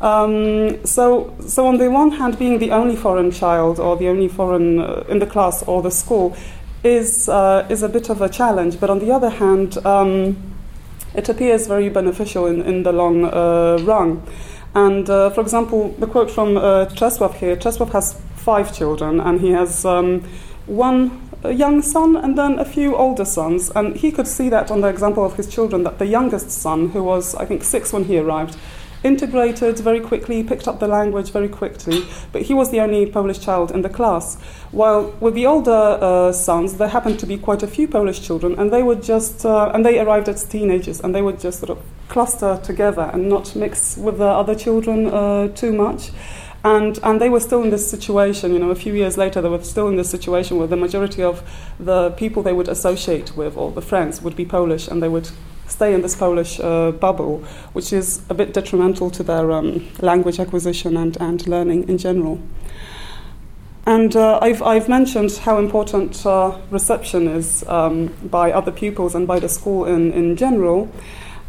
Um, 0.00 0.84
so, 0.84 1.34
so 1.40 1.66
on 1.66 1.78
the 1.78 1.90
one 1.90 2.10
hand, 2.10 2.38
being 2.38 2.58
the 2.58 2.70
only 2.70 2.96
foreign 2.96 3.30
child 3.30 3.80
or 3.80 3.96
the 3.96 4.08
only 4.08 4.28
foreign 4.28 4.78
uh, 4.78 5.04
in 5.08 5.20
the 5.20 5.26
class 5.26 5.62
or 5.62 5.82
the 5.82 5.90
school 5.90 6.36
is 6.84 7.28
uh, 7.28 7.66
is 7.70 7.82
a 7.82 7.88
bit 7.88 8.10
of 8.10 8.20
a 8.20 8.28
challenge. 8.28 8.78
But 8.78 8.90
on 8.90 8.98
the 8.98 9.10
other 9.10 9.30
hand, 9.30 9.78
um, 9.86 10.36
it 11.14 11.28
appears 11.28 11.66
very 11.66 11.88
beneficial 11.88 12.46
in, 12.46 12.60
in 12.62 12.82
the 12.82 12.92
long 12.92 13.24
uh, 13.24 13.78
run. 13.82 14.22
And 14.76 15.08
uh, 15.08 15.30
for 15.30 15.40
example, 15.40 15.94
the 15.98 16.06
quote 16.06 16.30
from 16.30 16.58
uh, 16.58 16.84
Czesław 16.94 17.34
here 17.36 17.56
Czesław 17.56 17.92
has 17.92 18.14
five 18.36 18.74
children, 18.74 19.20
and 19.20 19.40
he 19.40 19.52
has 19.52 19.86
um, 19.86 20.22
one 20.66 21.10
young 21.44 21.80
son 21.80 22.14
and 22.16 22.36
then 22.36 22.58
a 22.58 22.64
few 22.64 22.94
older 22.94 23.24
sons. 23.24 23.70
And 23.74 23.96
he 23.96 24.12
could 24.12 24.28
see 24.28 24.50
that 24.50 24.70
on 24.70 24.82
the 24.82 24.88
example 24.88 25.24
of 25.24 25.34
his 25.36 25.48
children 25.48 25.82
that 25.84 25.98
the 25.98 26.04
youngest 26.04 26.50
son, 26.50 26.90
who 26.90 27.02
was, 27.02 27.34
I 27.34 27.46
think, 27.46 27.64
six 27.64 27.90
when 27.90 28.04
he 28.04 28.18
arrived, 28.18 28.58
integrated 29.02 29.78
very 29.78 30.00
quickly, 30.00 30.42
picked 30.42 30.68
up 30.68 30.78
the 30.78 30.88
language 30.88 31.30
very 31.30 31.48
quickly, 31.48 32.04
but 32.32 32.42
he 32.42 32.52
was 32.52 32.70
the 32.70 32.80
only 32.80 33.06
Polish 33.06 33.40
child 33.40 33.70
in 33.70 33.80
the 33.80 33.88
class. 33.88 34.36
While 34.72 35.14
with 35.20 35.32
the 35.32 35.46
older 35.46 35.98
uh, 36.00 36.32
sons, 36.32 36.74
there 36.74 36.88
happened 36.88 37.18
to 37.20 37.26
be 37.26 37.38
quite 37.38 37.62
a 37.62 37.66
few 37.66 37.88
Polish 37.88 38.20
children, 38.20 38.58
and 38.58 38.70
they 38.70 38.82
would 38.82 39.02
just, 39.02 39.46
uh, 39.46 39.70
and 39.72 39.86
they 39.86 39.98
arrived 39.98 40.28
as 40.28 40.44
teenagers, 40.44 41.00
and 41.00 41.14
they 41.14 41.22
would 41.22 41.40
just 41.40 41.60
sort 41.60 41.70
of 41.70 41.78
cluster 42.08 42.60
together 42.62 43.10
and 43.12 43.28
not 43.28 43.54
mix 43.56 43.96
with 43.96 44.18
the 44.18 44.24
other 44.24 44.54
children 44.54 45.06
uh, 45.06 45.48
too 45.48 45.72
much. 45.72 46.10
And, 46.64 46.98
and 47.04 47.20
they 47.20 47.28
were 47.28 47.40
still 47.40 47.62
in 47.62 47.70
this 47.70 47.88
situation, 47.88 48.52
you 48.52 48.58
know, 48.58 48.70
a 48.70 48.74
few 48.74 48.92
years 48.92 49.16
later, 49.16 49.40
they 49.40 49.48
were 49.48 49.62
still 49.62 49.86
in 49.86 49.96
this 49.96 50.10
situation 50.10 50.58
where 50.58 50.66
the 50.66 50.76
majority 50.76 51.22
of 51.22 51.42
the 51.78 52.10
people 52.10 52.42
they 52.42 52.52
would 52.52 52.68
associate 52.68 53.36
with, 53.36 53.56
or 53.56 53.70
the 53.70 53.82
friends, 53.82 54.20
would 54.20 54.34
be 54.34 54.44
Polish, 54.44 54.88
and 54.88 55.00
they 55.00 55.08
would 55.08 55.30
stay 55.68 55.94
in 55.94 56.02
this 56.02 56.16
Polish 56.16 56.58
uh, 56.58 56.90
bubble, 56.90 57.38
which 57.72 57.92
is 57.92 58.22
a 58.28 58.34
bit 58.34 58.52
detrimental 58.52 59.10
to 59.10 59.22
their 59.22 59.52
um, 59.52 59.86
language 60.00 60.40
acquisition 60.40 60.96
and, 60.96 61.16
and 61.20 61.46
learning 61.46 61.88
in 61.88 61.98
general. 61.98 62.40
And 63.86 64.16
uh, 64.16 64.40
I've, 64.42 64.60
I've 64.62 64.88
mentioned 64.88 65.36
how 65.36 65.58
important 65.58 66.26
uh, 66.26 66.58
reception 66.70 67.28
is 67.28 67.64
um, 67.68 68.08
by 68.24 68.50
other 68.50 68.72
pupils 68.72 69.14
and 69.14 69.24
by 69.24 69.38
the 69.38 69.48
school 69.48 69.84
in, 69.84 70.12
in 70.12 70.34
general. 70.34 70.88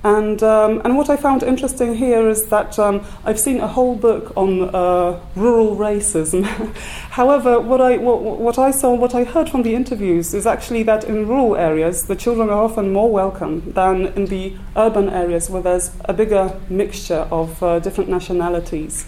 And, 0.03 0.41
um, 0.43 0.81
and 0.85 0.95
what 0.95 1.09
I 1.09 1.17
found 1.17 1.43
interesting 1.43 1.95
here 1.95 2.29
is 2.29 2.45
that 2.47 2.77
um, 2.77 3.03
I've 3.25 3.39
seen 3.39 3.59
a 3.59 3.67
whole 3.67 3.95
book 3.95 4.31
on 4.37 4.73
uh, 4.73 5.19
rural 5.35 5.75
racism. 5.75 6.43
However, 7.09 7.59
what 7.59 7.81
I, 7.81 7.97
what, 7.97 8.21
what 8.21 8.59
I 8.59 8.71
saw, 8.71 8.93
what 8.93 9.15
I 9.15 9.23
heard 9.23 9.49
from 9.49 9.63
the 9.63 9.73
interviews 9.73 10.33
is 10.33 10.45
actually 10.45 10.83
that 10.83 11.03
in 11.03 11.27
rural 11.27 11.55
areas, 11.55 12.03
the 12.03 12.15
children 12.15 12.49
are 12.49 12.63
often 12.63 12.93
more 12.93 13.11
welcome 13.11 13.71
than 13.73 14.07
in 14.07 14.27
the 14.27 14.55
urban 14.75 15.09
areas 15.09 15.49
where 15.49 15.63
there's 15.63 15.91
a 16.05 16.13
bigger 16.13 16.57
mixture 16.69 17.27
of 17.31 17.61
uh, 17.63 17.79
different 17.79 18.09
nationalities. 18.09 19.07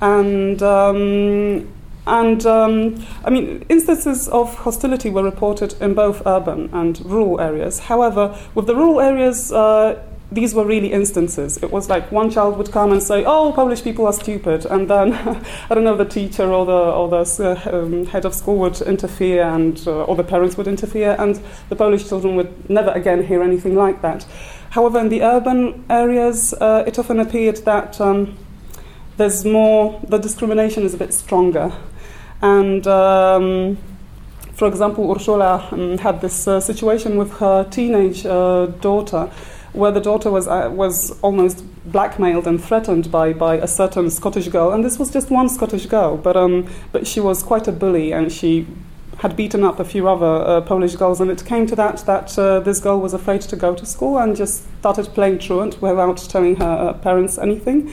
And 0.00 0.62
um, 0.62 1.68
and 2.06 2.44
um, 2.46 3.06
I 3.24 3.30
mean, 3.30 3.64
instances 3.68 4.28
of 4.28 4.54
hostility 4.56 5.08
were 5.08 5.22
reported 5.22 5.74
in 5.80 5.94
both 5.94 6.26
urban 6.26 6.68
and 6.72 7.00
rural 7.04 7.40
areas. 7.40 7.78
However, 7.78 8.36
with 8.54 8.66
the 8.66 8.74
rural 8.74 9.00
areas, 9.00 9.52
uh, 9.52 10.02
these 10.32 10.54
were 10.54 10.64
really 10.64 10.92
instances. 10.92 11.58
It 11.62 11.70
was 11.70 11.90
like 11.90 12.10
one 12.10 12.30
child 12.30 12.56
would 12.56 12.72
come 12.72 12.90
and 12.90 13.02
say, 13.02 13.24
"Oh, 13.24 13.52
Polish 13.52 13.82
people 13.82 14.06
are 14.06 14.12
stupid," 14.12 14.64
and 14.66 14.88
then 14.88 15.12
I 15.70 15.74
don't 15.74 15.84
know, 15.84 15.96
the 15.96 16.06
teacher 16.06 16.50
or 16.50 16.64
the 16.64 16.72
or 16.72 17.08
the 17.08 17.60
uh, 17.72 17.78
um, 17.78 18.06
head 18.06 18.24
of 18.24 18.34
school 18.34 18.56
would 18.58 18.80
interfere, 18.80 19.42
and 19.42 19.82
uh, 19.86 20.04
or 20.04 20.16
the 20.16 20.24
parents 20.24 20.56
would 20.56 20.66
interfere, 20.66 21.16
and 21.18 21.40
the 21.68 21.76
Polish 21.76 22.08
children 22.08 22.36
would 22.36 22.70
never 22.70 22.90
again 22.90 23.22
hear 23.24 23.42
anything 23.42 23.76
like 23.76 24.00
that. 24.02 24.26
However, 24.70 24.98
in 25.00 25.10
the 25.10 25.22
urban 25.22 25.84
areas, 25.90 26.54
uh, 26.54 26.84
it 26.86 26.98
often 26.98 27.20
appeared 27.20 27.58
that 27.64 28.00
um, 28.00 28.38
there's 29.18 29.44
more. 29.44 30.00
The 30.08 30.18
discrimination 30.18 30.84
is 30.84 30.94
a 30.94 30.98
bit 30.98 31.12
stronger, 31.12 31.72
and. 32.40 32.86
Um, 32.86 33.78
for 34.54 34.68
example, 34.68 35.10
Ursula 35.10 35.66
um, 35.72 35.98
had 35.98 36.20
this 36.20 36.46
uh, 36.46 36.60
situation 36.60 37.16
with 37.16 37.32
her 37.38 37.64
teenage 37.64 38.24
uh, 38.26 38.66
daughter 38.80 39.30
where 39.72 39.90
the 39.90 40.00
daughter 40.00 40.30
was, 40.30 40.46
uh, 40.46 40.70
was 40.72 41.18
almost 41.20 41.64
blackmailed 41.90 42.46
and 42.46 42.62
threatened 42.62 43.10
by, 43.10 43.32
by 43.32 43.56
a 43.56 43.66
certain 43.66 44.10
Scottish 44.10 44.48
girl. 44.48 44.70
And 44.72 44.84
this 44.84 44.98
was 44.98 45.10
just 45.10 45.30
one 45.30 45.48
Scottish 45.48 45.86
girl, 45.86 46.16
but, 46.16 46.36
um, 46.36 46.68
but 46.92 47.06
she 47.06 47.20
was 47.20 47.42
quite 47.42 47.66
a 47.66 47.72
bully 47.72 48.12
and 48.12 48.30
she 48.30 48.66
had 49.18 49.36
beaten 49.36 49.62
up 49.62 49.78
a 49.78 49.84
few 49.84 50.08
other 50.08 50.26
uh, 50.26 50.60
Polish 50.60 50.96
girls. 50.96 51.20
And 51.20 51.30
it 51.30 51.44
came 51.44 51.66
to 51.68 51.76
that 51.76 51.98
that 52.06 52.38
uh, 52.38 52.60
this 52.60 52.80
girl 52.80 53.00
was 53.00 53.14
afraid 53.14 53.40
to 53.42 53.56
go 53.56 53.74
to 53.74 53.86
school 53.86 54.18
and 54.18 54.36
just 54.36 54.64
started 54.80 55.06
playing 55.14 55.38
truant 55.38 55.80
without 55.80 56.18
telling 56.18 56.56
her 56.56 56.64
uh, 56.64 56.92
parents 56.94 57.38
anything. 57.38 57.92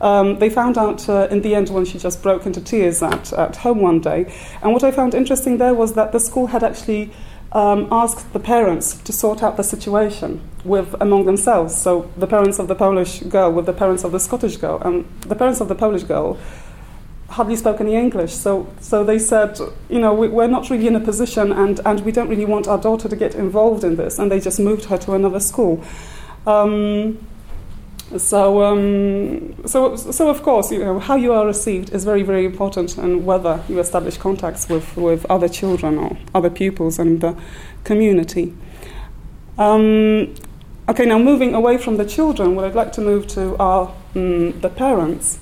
Um, 0.00 0.38
they 0.38 0.48
found 0.48 0.78
out 0.78 1.08
uh, 1.08 1.26
in 1.30 1.42
the 1.42 1.54
end 1.54 1.70
when 1.70 1.84
she 1.84 1.98
just 1.98 2.22
broke 2.22 2.46
into 2.46 2.60
tears 2.60 3.02
at, 3.02 3.32
at 3.32 3.56
home 3.56 3.80
one 3.80 4.00
day. 4.00 4.32
And 4.62 4.72
what 4.72 4.84
I 4.84 4.92
found 4.92 5.14
interesting 5.14 5.58
there 5.58 5.74
was 5.74 5.94
that 5.94 6.12
the 6.12 6.20
school 6.20 6.46
had 6.46 6.62
actually 6.62 7.10
um, 7.52 7.88
asked 7.90 8.32
the 8.32 8.40
parents 8.40 8.96
to 8.98 9.12
sort 9.12 9.42
out 9.42 9.56
the 9.56 9.62
situation 9.62 10.40
with 10.64 10.94
among 11.00 11.24
themselves. 11.24 11.76
So 11.76 12.10
the 12.16 12.26
parents 12.26 12.58
of 12.58 12.68
the 12.68 12.74
Polish 12.74 13.20
girl 13.20 13.52
with 13.52 13.66
the 13.66 13.72
parents 13.72 14.04
of 14.04 14.12
the 14.12 14.20
Scottish 14.20 14.56
girl, 14.56 14.80
and 14.84 15.06
the 15.20 15.34
parents 15.34 15.60
of 15.60 15.68
the 15.68 15.74
Polish 15.74 16.02
girl 16.02 16.38
hardly 17.30 17.56
spoke 17.56 17.80
any 17.80 17.94
English. 17.94 18.32
So 18.32 18.68
so 18.80 19.04
they 19.04 19.18
said, 19.18 19.58
you 19.88 19.98
know, 19.98 20.12
we, 20.12 20.28
are 20.42 20.48
not 20.48 20.70
really 20.70 20.86
in 20.86 20.96
a 20.96 21.00
position, 21.00 21.52
and 21.52 21.80
and 21.84 22.00
we 22.00 22.12
don't 22.12 22.28
really 22.28 22.44
want 22.44 22.68
our 22.68 22.78
daughter 22.78 23.08
to 23.08 23.16
get 23.16 23.34
involved 23.34 23.84
in 23.84 23.96
this, 23.96 24.18
and 24.18 24.30
they 24.30 24.40
just 24.40 24.60
moved 24.60 24.86
her 24.86 24.98
to 24.98 25.14
another 25.14 25.40
school. 25.40 25.82
Um, 26.46 27.18
so, 28.16 28.62
um, 28.64 29.66
so, 29.66 29.96
so 29.96 30.30
of 30.30 30.42
course, 30.42 30.72
you 30.72 30.78
know, 30.78 30.98
how 30.98 31.16
you 31.16 31.32
are 31.32 31.46
received 31.46 31.90
is 31.90 32.04
very, 32.04 32.22
very 32.22 32.46
important, 32.46 32.96
and 32.96 33.26
whether 33.26 33.62
you 33.68 33.78
establish 33.78 34.16
contacts 34.16 34.68
with, 34.68 34.96
with 34.96 35.26
other 35.26 35.48
children 35.48 35.98
or 35.98 36.16
other 36.34 36.48
pupils 36.48 36.98
and 36.98 37.20
the 37.20 37.36
community. 37.84 38.54
Um, 39.58 40.34
okay, 40.88 41.04
now 41.04 41.18
moving 41.18 41.54
away 41.54 41.76
from 41.76 41.98
the 41.98 42.04
children, 42.06 42.54
what 42.54 42.64
I'd 42.64 42.74
like 42.74 42.92
to 42.92 43.02
move 43.02 43.26
to 43.28 43.56
are 43.58 43.94
um, 44.14 44.58
the 44.60 44.70
parents. 44.70 45.40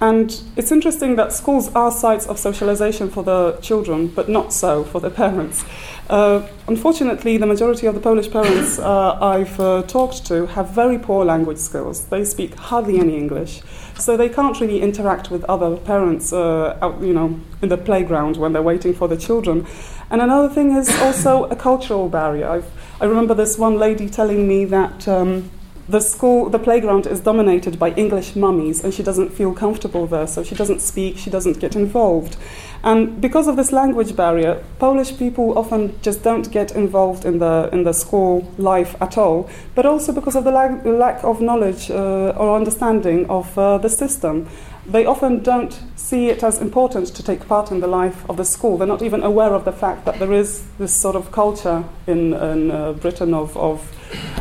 And 0.00 0.40
it's 0.56 0.72
interesting 0.72 1.16
that 1.16 1.34
schools 1.34 1.70
are 1.74 1.92
sites 1.92 2.26
of 2.26 2.38
socialization 2.38 3.10
for 3.10 3.22
the 3.22 3.58
children, 3.60 4.06
but 4.06 4.30
not 4.30 4.52
so 4.54 4.84
for 4.84 5.00
the 5.00 5.10
parents. 5.22 5.64
Uh, 6.10 6.44
unfortunately, 6.66 7.36
the 7.36 7.46
majority 7.46 7.86
of 7.86 7.94
the 7.94 8.00
Polish 8.00 8.28
parents 8.28 8.80
uh, 8.80 9.16
I've 9.20 9.60
uh, 9.60 9.82
talked 9.82 10.26
to 10.26 10.46
have 10.46 10.70
very 10.70 10.98
poor 10.98 11.24
language 11.24 11.58
skills. 11.58 12.06
They 12.06 12.24
speak 12.24 12.56
hardly 12.56 12.98
any 12.98 13.16
English, 13.16 13.62
so 13.96 14.16
they 14.16 14.28
can't 14.28 14.58
really 14.60 14.80
interact 14.80 15.30
with 15.30 15.44
other 15.44 15.76
parents, 15.76 16.32
uh, 16.32 16.76
out, 16.82 17.00
you 17.00 17.12
know, 17.12 17.38
in 17.62 17.68
the 17.68 17.76
playground 17.76 18.38
when 18.38 18.52
they're 18.52 18.60
waiting 18.60 18.92
for 18.92 19.06
the 19.06 19.16
children. 19.16 19.64
And 20.10 20.20
another 20.20 20.52
thing 20.52 20.72
is 20.72 20.88
also 21.00 21.44
a 21.44 21.54
cultural 21.54 22.08
barrier. 22.08 22.48
I've, 22.48 22.70
I 23.00 23.04
remember 23.04 23.32
this 23.32 23.56
one 23.56 23.78
lady 23.78 24.10
telling 24.10 24.48
me 24.48 24.64
that. 24.64 25.06
Um, 25.06 25.48
the 25.90 26.00
school, 26.00 26.48
the 26.48 26.58
playground 26.58 27.06
is 27.06 27.20
dominated 27.20 27.78
by 27.78 27.90
English 27.90 28.36
mummies, 28.36 28.84
and 28.84 28.94
she 28.94 29.02
doesn't 29.02 29.30
feel 29.30 29.52
comfortable 29.52 30.06
there, 30.06 30.26
so 30.26 30.44
she 30.44 30.54
doesn't 30.54 30.80
speak, 30.80 31.18
she 31.18 31.30
doesn't 31.30 31.58
get 31.58 31.74
involved. 31.74 32.36
And 32.84 33.20
because 33.20 33.48
of 33.48 33.56
this 33.56 33.72
language 33.72 34.14
barrier, 34.14 34.62
Polish 34.78 35.18
people 35.18 35.58
often 35.58 36.00
just 36.00 36.22
don't 36.22 36.50
get 36.50 36.72
involved 36.76 37.24
in 37.24 37.38
the, 37.38 37.68
in 37.72 37.82
the 37.82 37.92
school 37.92 38.50
life 38.56 38.94
at 39.02 39.18
all, 39.18 39.50
but 39.74 39.84
also 39.84 40.12
because 40.12 40.36
of 40.36 40.44
the 40.44 40.52
lack 40.52 41.24
of 41.24 41.40
knowledge 41.40 41.90
uh, 41.90 42.34
or 42.36 42.56
understanding 42.56 43.28
of 43.28 43.58
uh, 43.58 43.76
the 43.78 43.88
system. 43.88 44.48
They 44.90 45.06
often 45.06 45.42
don't 45.44 45.78
see 45.94 46.30
it 46.30 46.42
as 46.42 46.60
important 46.60 47.14
to 47.14 47.22
take 47.22 47.46
part 47.46 47.70
in 47.70 47.78
the 47.78 47.86
life 47.86 48.28
of 48.28 48.36
the 48.36 48.44
school. 48.44 48.76
They're 48.76 48.88
not 48.88 49.02
even 49.02 49.22
aware 49.22 49.54
of 49.54 49.64
the 49.64 49.70
fact 49.70 50.04
that 50.04 50.18
there 50.18 50.32
is 50.32 50.64
this 50.78 50.92
sort 50.92 51.14
of 51.14 51.30
culture 51.30 51.84
in, 52.08 52.34
in 52.34 52.72
uh, 52.72 52.94
Britain 52.94 53.32
of, 53.32 53.56
of 53.56 53.88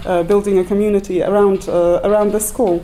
uh, 0.07 0.23
building 0.23 0.57
a 0.57 0.63
community 0.63 1.21
around, 1.21 1.69
uh, 1.69 2.01
around 2.03 2.31
the 2.31 2.39
school. 2.39 2.83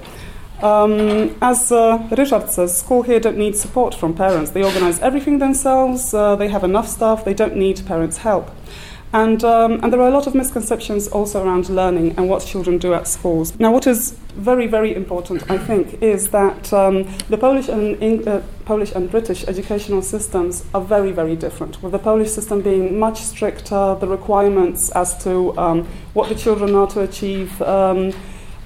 Um, 0.62 1.36
as 1.42 1.72
uh, 1.72 2.08
Richard 2.16 2.52
says, 2.52 2.78
school 2.78 3.02
here 3.02 3.20
don't 3.20 3.38
need 3.38 3.58
support 3.58 3.96
from 3.96 4.14
parents. 4.14 4.52
They 4.52 4.64
organize 4.64 5.00
everything 5.00 5.40
themselves, 5.40 6.14
uh, 6.14 6.36
they 6.36 6.50
have 6.50 6.64
enough 6.64 6.88
staff, 6.88 7.26
they 7.26 7.34
don't 7.34 7.56
need 7.56 7.84
parents' 7.88 8.18
help. 8.18 8.52
And, 9.16 9.46
um, 9.46 9.80
and 9.82 9.94
there 9.94 10.02
are 10.02 10.10
a 10.10 10.12
lot 10.12 10.28
of 10.28 10.36
misconceptions 10.36 11.08
also 11.08 11.42
around 11.42 11.70
learning 11.70 12.16
and 12.18 12.28
what 12.28 12.46
children 12.46 12.78
do 12.80 12.94
at 12.94 13.08
schools. 13.08 13.58
Now, 13.58 13.72
what 13.72 13.88
is 13.88 14.12
very, 14.36 14.68
very 14.68 14.94
important, 14.94 15.50
I 15.50 15.58
think, 15.58 16.04
is 16.04 16.32
that 16.32 16.74
um, 16.74 17.08
the 17.30 17.38
Polish 17.38 17.70
and, 17.70 17.96
Eng- 18.04 18.28
uh, 18.28 18.44
Polish 18.66 18.92
and 18.92 19.10
British 19.10 19.48
educational 19.48 20.02
systems 20.02 20.66
are 20.74 20.82
very, 20.82 21.14
very 21.14 21.38
different, 21.38 21.82
with 21.82 21.94
the 21.94 22.00
Polish 22.00 22.30
system 22.30 22.62
being 22.62 23.00
much 23.00 23.22
stricter, 23.22 23.96
the 24.02 24.08
requirements 24.08 24.92
as 24.92 25.24
to 25.24 25.58
um, 25.58 25.88
what 26.14 26.28
the 26.28 26.36
children 26.36 26.76
are 26.76 26.88
to 26.88 27.00
achieve 27.00 27.62
um, 27.62 28.12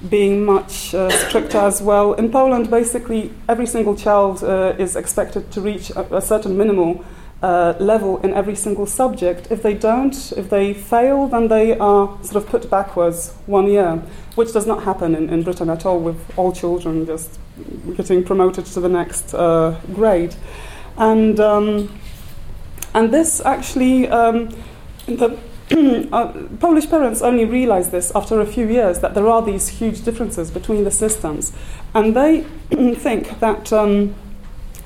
being 0.08 0.44
much 0.44 0.92
uh, 0.94 1.10
stricter 1.28 1.58
as 1.58 1.80
well. 1.80 2.14
In 2.14 2.28
Poland, 2.28 2.70
basically, 2.70 3.30
every 3.48 3.66
single 3.66 3.94
child 3.94 4.42
uh, 4.42 4.74
is 4.78 4.96
expected 4.96 5.52
to 5.52 5.60
reach 5.60 5.90
a, 5.90 6.16
a 6.16 6.20
certain 6.20 6.56
minimal 6.56 7.04
uh, 7.42 7.74
level 7.78 8.18
in 8.18 8.34
every 8.34 8.54
single 8.54 8.86
subject. 8.86 9.50
If 9.50 9.62
they 9.62 9.74
don't, 9.74 10.14
if 10.36 10.50
they 10.50 10.74
fail, 10.74 11.26
then 11.26 11.48
they 11.48 11.78
are 11.78 12.18
sort 12.22 12.36
of 12.36 12.48
put 12.48 12.70
backwards 12.70 13.32
one 13.46 13.66
year, 13.66 14.02
which 14.34 14.52
does 14.52 14.66
not 14.66 14.82
happen 14.82 15.14
in, 15.14 15.30
in 15.30 15.42
Britain 15.42 15.70
at 15.70 15.86
all, 15.86 15.98
with 15.98 16.18
all 16.38 16.52
children 16.52 17.06
just 17.06 17.38
getting 17.96 18.24
promoted 18.24 18.66
to 18.66 18.80
the 18.80 18.88
next 18.88 19.34
uh, 19.34 19.78
grade. 19.94 20.34
And, 20.96 21.40
um, 21.40 21.98
and 22.94 23.12
this 23.12 23.40
actually, 23.40 24.08
um, 24.08 24.50
the 25.06 25.38
uh, 26.12 26.32
Polish 26.58 26.90
parents 26.90 27.22
only 27.22 27.44
realize 27.44 27.90
this 27.90 28.10
after 28.14 28.40
a 28.40 28.46
few 28.46 28.68
years 28.68 28.98
that 29.00 29.14
there 29.14 29.28
are 29.28 29.40
these 29.40 29.68
huge 29.68 30.02
differences 30.02 30.50
between 30.50 30.84
the 30.84 30.90
systems, 30.90 31.52
and 31.94 32.14
they 32.14 32.40
think 32.94 33.38
that, 33.40 33.72
um, 33.72 34.14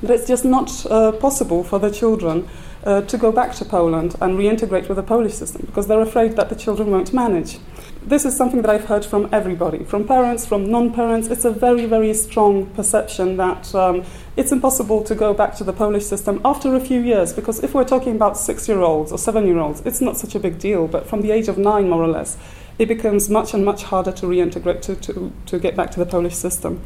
that 0.07 0.13
it's 0.13 0.27
just 0.27 0.45
not 0.45 0.85
uh, 0.85 1.11
possible 1.13 1.63
for 1.63 1.79
the 1.79 1.91
children 1.91 2.47
uh, 2.85 3.01
to 3.01 3.17
go 3.17 3.31
back 3.31 3.53
to 3.55 3.65
Poland 3.65 4.15
and 4.21 4.37
reintegrate 4.37 4.87
with 4.87 4.97
the 4.97 5.03
Polish 5.03 5.33
system 5.33 5.63
because 5.65 5.87
they're 5.87 6.01
afraid 6.01 6.35
that 6.35 6.49
the 6.49 6.55
children 6.55 6.91
won't 6.91 7.13
manage. 7.13 7.57
This 8.03 8.23
is 8.23 8.37
something 8.37 8.61
that 8.61 8.69
I've 8.69 8.85
heard 8.85 9.03
from 9.03 9.27
everybody, 9.31 9.83
from 9.83 10.07
parents, 10.07 10.45
from 10.45 10.69
non 10.69 10.93
parents. 10.93 11.27
It's 11.27 11.45
a 11.45 11.49
very, 11.49 11.87
very 11.87 12.13
strong 12.13 12.67
perception 12.67 13.37
that 13.37 13.73
um, 13.73 14.03
it's 14.37 14.51
impossible 14.51 15.03
to 15.05 15.15
go 15.15 15.33
back 15.33 15.55
to 15.55 15.63
the 15.63 15.73
Polish 15.73 16.05
system 16.05 16.39
after 16.45 16.75
a 16.75 16.79
few 16.79 17.01
years 17.01 17.33
because 17.33 17.63
if 17.63 17.73
we're 17.73 17.83
talking 17.83 18.15
about 18.15 18.37
six 18.37 18.67
year 18.67 18.81
olds 18.81 19.11
or 19.11 19.17
seven 19.17 19.47
year 19.47 19.57
olds, 19.57 19.81
it's 19.85 20.01
not 20.01 20.17
such 20.17 20.35
a 20.35 20.39
big 20.39 20.59
deal, 20.59 20.87
but 20.87 21.07
from 21.07 21.21
the 21.21 21.31
age 21.31 21.47
of 21.47 21.57
nine, 21.57 21.89
more 21.89 22.03
or 22.03 22.07
less, 22.07 22.37
it 22.77 22.87
becomes 22.87 23.29
much 23.29 23.53
and 23.53 23.63
much 23.63 23.83
harder 23.83 24.11
to 24.11 24.25
reintegrate, 24.25 24.81
to, 24.81 24.95
to, 24.95 25.31
to 25.45 25.59
get 25.59 25.75
back 25.75 25.91
to 25.91 25.99
the 25.99 26.05
Polish 26.05 26.35
system. 26.35 26.81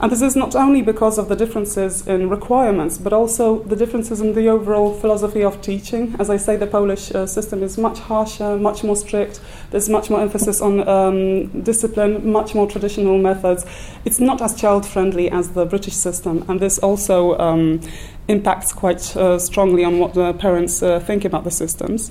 And 0.00 0.10
this 0.10 0.22
is 0.22 0.34
not 0.34 0.56
only 0.56 0.82
because 0.82 1.18
of 1.18 1.28
the 1.28 1.36
differences 1.36 2.06
in 2.06 2.28
requirements, 2.28 2.98
but 2.98 3.12
also 3.12 3.62
the 3.62 3.76
differences 3.76 4.20
in 4.20 4.34
the 4.34 4.48
overall 4.48 4.92
philosophy 4.92 5.42
of 5.44 5.60
teaching. 5.60 6.16
As 6.18 6.30
I 6.30 6.36
say, 6.36 6.56
the 6.56 6.66
Polish 6.66 7.14
uh, 7.14 7.26
system 7.26 7.62
is 7.62 7.78
much 7.78 8.00
harsher, 8.00 8.56
much 8.56 8.82
more 8.82 8.96
strict. 8.96 9.40
There's 9.70 9.88
much 9.88 10.10
more 10.10 10.20
emphasis 10.20 10.60
on 10.60 10.86
um, 10.88 11.62
discipline, 11.62 12.32
much 12.32 12.54
more 12.54 12.68
traditional 12.68 13.18
methods. 13.18 13.64
It's 14.04 14.20
not 14.20 14.42
as 14.42 14.54
child 14.54 14.84
friendly 14.84 15.30
as 15.30 15.50
the 15.50 15.64
British 15.64 15.94
system, 15.94 16.44
and 16.48 16.58
this 16.58 16.78
also 16.78 17.38
um, 17.38 17.80
impacts 18.28 18.72
quite 18.72 19.16
uh, 19.16 19.38
strongly 19.38 19.84
on 19.84 19.98
what 19.98 20.14
the 20.14 20.32
parents 20.34 20.82
uh, 20.82 20.98
think 21.00 21.24
about 21.24 21.44
the 21.44 21.50
systems. 21.50 22.10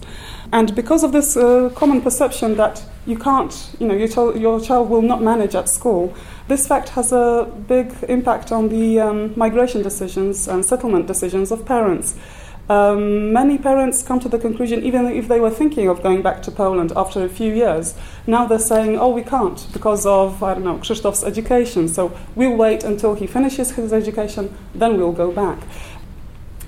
And 0.51 0.75
because 0.75 1.03
of 1.03 1.11
this 1.11 1.35
uh, 1.35 1.71
common 1.75 2.01
perception 2.01 2.55
that 2.55 2.83
you 3.05 3.17
can't, 3.17 3.75
you 3.79 3.87
know, 3.87 3.95
your, 3.95 4.37
your 4.37 4.61
child 4.61 4.89
will 4.89 5.01
not 5.01 5.21
manage 5.21 5.55
at 5.55 5.67
school, 5.67 6.13
this 6.47 6.67
fact 6.67 6.89
has 6.89 7.11
a 7.11 7.51
big 7.67 7.93
impact 8.07 8.51
on 8.51 8.69
the 8.69 8.99
um, 8.99 9.33
migration 9.35 9.81
decisions 9.81 10.47
and 10.47 10.63
settlement 10.63 11.07
decisions 11.07 11.51
of 11.51 11.65
parents. 11.65 12.15
Um, 12.69 13.33
many 13.33 13.57
parents 13.57 14.03
come 14.03 14.21
to 14.21 14.29
the 14.29 14.39
conclusion, 14.39 14.83
even 14.83 15.05
if 15.07 15.27
they 15.27 15.41
were 15.41 15.49
thinking 15.49 15.89
of 15.89 16.01
going 16.01 16.21
back 16.21 16.41
to 16.43 16.51
Poland 16.51 16.93
after 16.95 17.21
a 17.23 17.27
few 17.27 17.53
years, 17.53 17.93
now 18.25 18.47
they're 18.47 18.57
saying, 18.57 18.97
oh, 18.97 19.09
we 19.09 19.21
can't 19.21 19.67
because 19.73 20.05
of, 20.05 20.41
I 20.41 20.53
don't 20.53 20.63
know, 20.63 20.77
Krzysztof's 20.77 21.25
education. 21.25 21.89
So 21.89 22.17
we'll 22.35 22.55
wait 22.55 22.85
until 22.85 23.15
he 23.15 23.27
finishes 23.27 23.71
his 23.71 23.91
education, 23.91 24.55
then 24.73 24.97
we'll 24.97 25.11
go 25.11 25.29
back. 25.29 25.59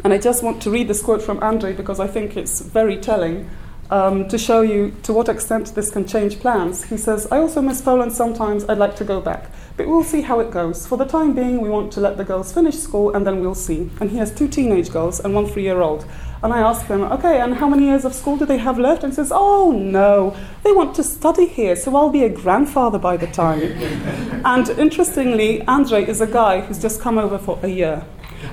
And 0.06 0.13
I 0.13 0.20
just 0.20 0.44
want 0.44 0.62
to 0.62 0.70
read 0.70 0.88
this 0.88 1.02
quote 1.02 1.24
from 1.24 1.41
Andre 1.41 1.74
because 1.74 2.00
I 2.00 2.06
think 2.06 2.38
it's 2.38 2.62
very 2.62 2.96
telling 2.96 3.50
um, 3.89 4.28
to 4.28 4.38
show 4.38 4.62
you 4.62 4.94
to 5.02 5.12
what 5.12 5.28
extent 5.30 5.74
this 5.74 5.89
can 5.89 6.08
change 6.08 6.39
plans. 6.39 6.84
He 6.84 6.96
says, 6.96 7.28
I 7.32 7.39
also 7.39 7.60
miss 7.60 7.82
Poland 7.82 8.13
sometimes, 8.13 8.65
I'd 8.65 8.78
like 8.78 8.96
to 8.98 9.04
go 9.04 9.20
back. 9.20 9.50
But 9.78 9.88
we'll 9.88 10.04
see 10.04 10.22
how 10.22 10.39
it 10.41 10.52
goes. 10.52 10.86
For 10.86 10.96
the 10.96 11.06
time 11.06 11.34
being, 11.34 11.60
we 11.60 11.70
want 11.70 11.91
to 11.94 12.02
let 12.02 12.18
the 12.18 12.24
girls 12.24 12.54
finish 12.54 12.76
school 12.76 13.15
and 13.15 13.26
then 13.26 13.41
we'll 13.41 13.56
see. 13.56 13.89
And 14.00 14.12
he 14.12 14.18
has 14.18 14.32
two 14.32 14.48
teenage 14.48 14.91
girls 14.91 15.20
and 15.20 15.34
one 15.34 15.48
three 15.48 15.63
year 15.63 15.82
old. 15.82 16.06
And 16.44 16.54
I 16.54 16.60
ask 16.60 16.86
him, 16.86 17.02
okay, 17.02 17.39
and 17.39 17.56
how 17.56 17.68
many 17.68 17.86
years 17.86 18.06
of 18.06 18.13
school 18.13 18.38
do 18.38 18.46
they 18.46 18.60
have 18.60 18.78
left? 18.78 19.04
And 19.04 19.12
he 19.12 19.15
says, 19.15 19.32
oh 19.34 19.72
no, 19.72 20.38
they 20.63 20.72
want 20.72 20.94
to 20.98 21.04
study 21.04 21.48
here, 21.48 21.76
so 21.76 21.96
I'll 21.96 22.12
be 22.12 22.26
a 22.26 22.30
grandfather 22.30 23.00
by 23.00 23.18
the 23.18 23.26
time. 23.26 23.60
and 24.46 24.70
interestingly, 24.70 25.63
Andre 25.63 26.06
is 26.06 26.22
a 26.22 26.28
guy 26.28 26.62
who's 26.62 26.80
just 26.80 27.02
come 27.02 27.18
over 27.18 27.39
for 27.39 27.58
a 27.63 27.70
year. 27.70 28.06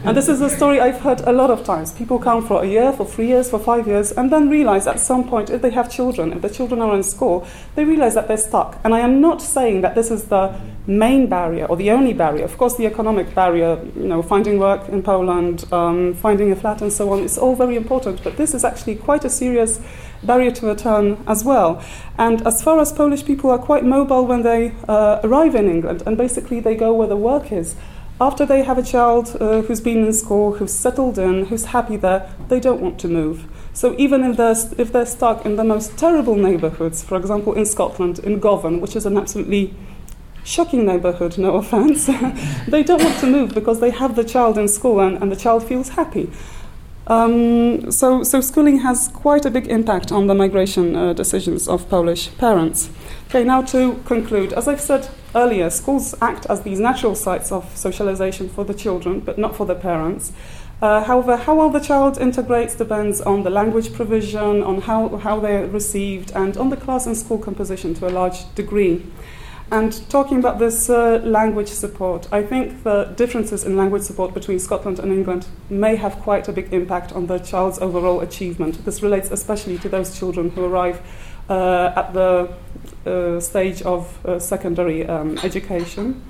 And 0.05 0.17
this 0.17 0.29
is 0.29 0.41
a 0.41 0.51
story 0.51 0.81
I've 0.81 1.01
heard 1.01 1.21
a 1.21 1.33
lot 1.33 1.51
of 1.51 1.65
times. 1.65 1.93
People 1.93 2.19
come 2.19 2.47
for 2.47 2.63
a 2.63 2.67
year, 2.67 2.93
for 2.93 3.07
three 3.07 3.29
years, 3.29 3.51
for 3.51 3.59
five 3.59 3.87
years, 3.87 4.11
and 4.13 4.33
then 4.33 4.49
realize 4.49 4.87
at 4.87 4.99
some 4.99 5.29
point, 5.29 5.51
if 5.51 5.63
they 5.63 5.71
have 5.71 5.91
children, 5.91 6.33
if 6.33 6.43
the 6.43 6.51
children 6.51 6.81
are 6.81 6.95
in 6.95 7.03
school, 7.03 7.47
they 7.77 7.85
realize 7.85 8.15
that 8.15 8.27
they're 8.27 8.37
stuck. 8.37 8.81
And 8.85 8.95
I 8.95 9.01
am 9.01 9.21
not 9.21 9.41
saying 9.41 9.83
that 9.83 9.95
this 9.95 10.11
is 10.11 10.25
the 10.25 10.59
main 10.87 11.29
barrier 11.29 11.67
or 11.67 11.77
the 11.77 11.91
only 11.91 12.13
barrier. 12.13 12.45
Of 12.45 12.59
course, 12.59 12.77
the 12.77 12.87
economic 12.87 13.35
barrier, 13.35 13.81
you 13.97 14.09
know, 14.09 14.23
finding 14.23 14.59
work 14.59 14.89
in 14.89 15.03
Poland, 15.03 15.73
um, 15.73 16.15
finding 16.15 16.51
a 16.51 16.57
flat, 16.57 16.83
and 16.83 16.93
so 16.93 17.13
on, 17.13 17.21
is 17.21 17.39
all 17.39 17.55
very 17.55 17.77
important. 17.77 18.25
But 18.25 18.37
this 18.37 18.55
is 18.55 18.65
actually 18.65 18.97
quite 18.97 19.25
a 19.25 19.31
serious 19.31 19.81
barrier 20.23 20.51
to 20.53 20.67
return 20.67 21.23
as 21.27 21.45
well. 21.45 21.83
And 22.19 22.47
as 22.47 22.63
far 22.63 22.81
as 22.81 22.93
Polish 22.93 23.25
people 23.25 23.51
are 23.51 23.59
quite 23.59 23.85
mobile 23.85 24.27
when 24.27 24.43
they 24.43 24.75
uh, 24.89 25.21
arrive 25.23 25.55
in 25.55 25.69
England, 25.69 26.03
and 26.07 26.17
basically 26.17 26.61
they 26.61 26.75
go 26.75 26.93
where 26.93 27.09
the 27.09 27.17
work 27.17 27.53
is. 27.53 27.77
After 28.23 28.47
they 28.47 28.63
have 28.63 28.79
a 28.79 28.85
child 28.85 29.37
uh, 29.41 29.63
who's 29.63 29.81
been 29.81 30.05
in 30.07 30.13
school, 30.13 30.53
who's 30.55 30.73
settled 30.73 31.19
in, 31.19 31.47
who's 31.47 31.65
happy 31.65 31.97
there, 31.97 32.31
they 32.47 32.61
don't 32.61 32.81
want 32.81 33.01
to 33.01 33.09
move. 33.09 33.49
So 33.73 33.97
even 33.99 34.23
if 34.23 34.37
they're, 34.37 34.55
if 34.79 34.93
they're 34.93 35.07
stuck 35.07 35.45
in 35.45 35.57
the 35.57 35.65
most 35.65 35.99
terrible 35.99 36.37
neighbourhoods, 36.37 37.03
for 37.03 37.17
example 37.17 37.53
in 37.53 37.67
Scotland, 37.67 38.21
in 38.21 38.39
Govan, 38.39 38.81
which 38.81 38.95
is 38.95 39.07
an 39.07 39.17
absolutely 39.17 39.75
shocking 40.45 40.87
neighbourhood, 40.87 41.37
no 41.37 41.57
offence, 41.63 42.07
they 42.69 42.85
don't 42.85 43.03
want 43.03 43.19
to 43.19 43.27
move 43.27 43.55
because 43.55 43.81
they 43.81 43.91
have 43.91 44.15
the 44.15 44.23
child 44.23 44.57
in 44.57 44.69
school 44.69 45.01
and, 45.01 45.21
and 45.21 45.33
the 45.33 45.37
child 45.45 45.65
feels 45.65 45.89
happy. 45.89 46.31
Um, 47.09 47.91
so, 47.91 48.23
so 48.23 48.41
schooling 48.41 48.79
has 48.83 49.09
quite 49.09 49.45
a 49.45 49.51
big 49.51 49.67
impact 49.67 50.13
on 50.13 50.29
the 50.29 50.35
migration 50.37 50.95
uh, 50.95 51.13
decisions 51.13 51.67
of 51.67 51.89
Polish 51.89 52.31
parents. 52.39 52.89
Okay, 53.27 53.43
now 53.43 53.63
to 53.63 54.01
conclude. 54.05 54.53
As 54.53 54.69
I've 54.69 54.81
said 54.81 55.09
earlier, 55.35 55.71
schools 55.71 56.15
act 56.21 56.47
as 56.47 56.63
these 56.63 56.81
natural 56.81 57.15
sites 57.15 57.53
of 57.53 57.77
socialization 57.77 58.49
for 58.49 58.65
the 58.65 58.75
children, 58.75 59.21
but 59.21 59.39
not 59.39 59.57
for 59.57 59.67
the 59.67 59.75
parents. 59.75 60.33
Uh, 60.81 61.03
however, 61.05 61.37
how 61.37 61.55
well 61.55 61.71
the 61.71 61.81
child 61.81 62.19
integrates 62.19 62.75
depends 62.75 63.21
on 63.21 63.45
the 63.45 63.51
language 63.51 63.93
provision, 63.93 64.63
on 64.63 64.81
how, 64.81 65.17
how 65.19 65.39
they're 65.39 65.69
received, 65.69 66.33
and 66.33 66.57
on 66.57 66.71
the 66.71 66.77
class 66.77 67.07
and 67.07 67.17
school 67.17 67.39
composition 67.39 67.95
to 67.95 68.09
a 68.09 68.11
large 68.11 68.53
degree. 68.55 69.05
And 69.71 70.07
talking 70.11 70.39
about 70.39 70.59
this 70.59 70.91
uh, 70.91 71.23
language 71.25 71.69
support, 71.69 72.29
I 72.31 72.43
think 72.43 72.83
the 72.83 73.05
differences 73.17 73.65
in 73.65 73.75
language 73.75 74.03
support 74.03 74.35
between 74.35 74.59
Scotland 74.59 74.99
and 74.99 75.11
England 75.11 75.47
may 75.71 75.97
have 75.97 76.17
quite 76.17 76.47
a 76.47 76.53
big 76.53 76.75
impact 76.75 77.13
on 77.13 77.27
the 77.27 77.39
child's 77.39 77.79
overall 77.79 78.21
achievement. 78.21 78.85
This 78.85 79.03
relates 79.03 79.31
especially 79.31 79.79
to 79.79 79.89
those 79.89 80.19
children 80.19 80.51
who 80.51 80.65
arrive 80.65 81.01
at 81.49 82.13
the 82.13 82.49
uh, 83.07 83.41
stage 83.41 83.83
of 83.83 84.25
uh, 84.25 84.39
secondary 84.39 85.07
um, 85.07 85.39
education. 85.39 86.23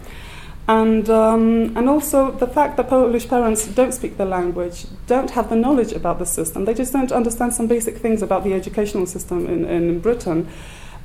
And, 0.68 1.11
um, 1.11 1.77
and 1.77 1.88
also 1.88 2.31
the 2.31 2.46
fact 2.46 2.77
that 2.77 2.88
Polish 2.88 3.29
parents 3.29 3.66
don't 3.66 3.92
speak 3.92 4.16
the 4.16 4.25
language, 4.25 4.87
don't 5.07 5.31
have 5.33 5.48
the 5.51 5.57
knowledge 5.57 5.92
about 5.92 6.18
the 6.18 6.27
system, 6.27 6.64
they 6.64 6.75
just 6.75 6.92
don't 6.92 7.11
understand 7.11 7.53
some 7.53 7.66
basic 7.66 7.98
things 7.98 8.22
about 8.22 8.44
the 8.44 8.55
educational 8.55 9.07
system 9.07 9.46
in, 9.46 9.64
in 9.64 9.98
Britain. 9.98 10.48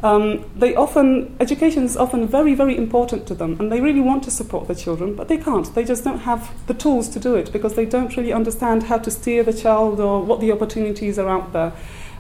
Um, 0.04 0.46
they 0.56 0.76
often, 0.76 1.36
education 1.40 1.84
is 1.84 1.98
often 1.98 2.28
very, 2.28 2.54
very 2.54 2.78
important 2.78 3.26
to 3.28 3.34
them, 3.34 3.58
and 3.60 3.72
they 3.72 3.82
really 3.82 4.00
want 4.00 4.24
to 4.26 4.32
support 4.32 4.68
their 4.68 4.76
children, 4.76 5.16
but 5.16 5.28
they 5.28 5.38
can't. 5.38 5.74
They 5.74 5.84
just 5.84 6.04
don't 6.04 6.20
have 6.20 6.52
the 6.68 6.76
tools 6.76 7.10
to 7.10 7.20
do 7.20 7.34
it 7.34 7.52
because 7.52 7.74
they 7.74 7.86
don't 7.86 8.16
really 8.16 8.32
understand 8.32 8.84
how 8.84 9.00
to 9.00 9.10
steer 9.10 9.42
the 9.44 9.54
child 9.54 10.00
or 10.00 10.22
what 10.22 10.40
the 10.40 10.52
opportunities 10.52 11.18
are 11.18 11.28
out 11.28 11.52
there. 11.52 11.74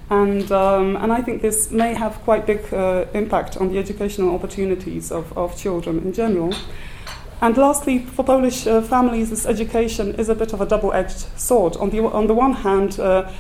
And, 0.10 0.52
um, 0.52 0.96
and 0.96 1.12
I 1.12 1.22
think 1.22 1.41
this 1.41 1.70
may 1.72 1.93
have 1.93 2.13
quite 2.24 2.46
big 2.46 2.74
uh, 2.74 3.06
impact 3.13 3.58
on 3.58 3.72
the 3.72 3.78
educational 3.78 4.34
opportunities 4.34 5.12
of, 5.12 5.38
of 5.38 5.58
children 5.58 6.00
in 6.00 6.13
general. 6.13 6.54
And 7.41 7.56
lastly, 7.58 8.00
for 8.00 8.24
Polish 8.24 8.65
uh, 8.65 8.82
families, 8.82 9.30
this 9.30 9.46
education 9.46 10.15
is 10.15 10.30
a 10.30 10.36
bit 10.36 10.54
of 10.54 10.62
a 10.62 10.65
double-edged 10.65 11.39
sword. 11.39 11.76
On 11.78 11.89
the, 11.89 12.00
on 12.00 12.28
the 12.28 12.34
one 12.34 12.54
hand, 12.54 13.00
uh, 13.00 13.32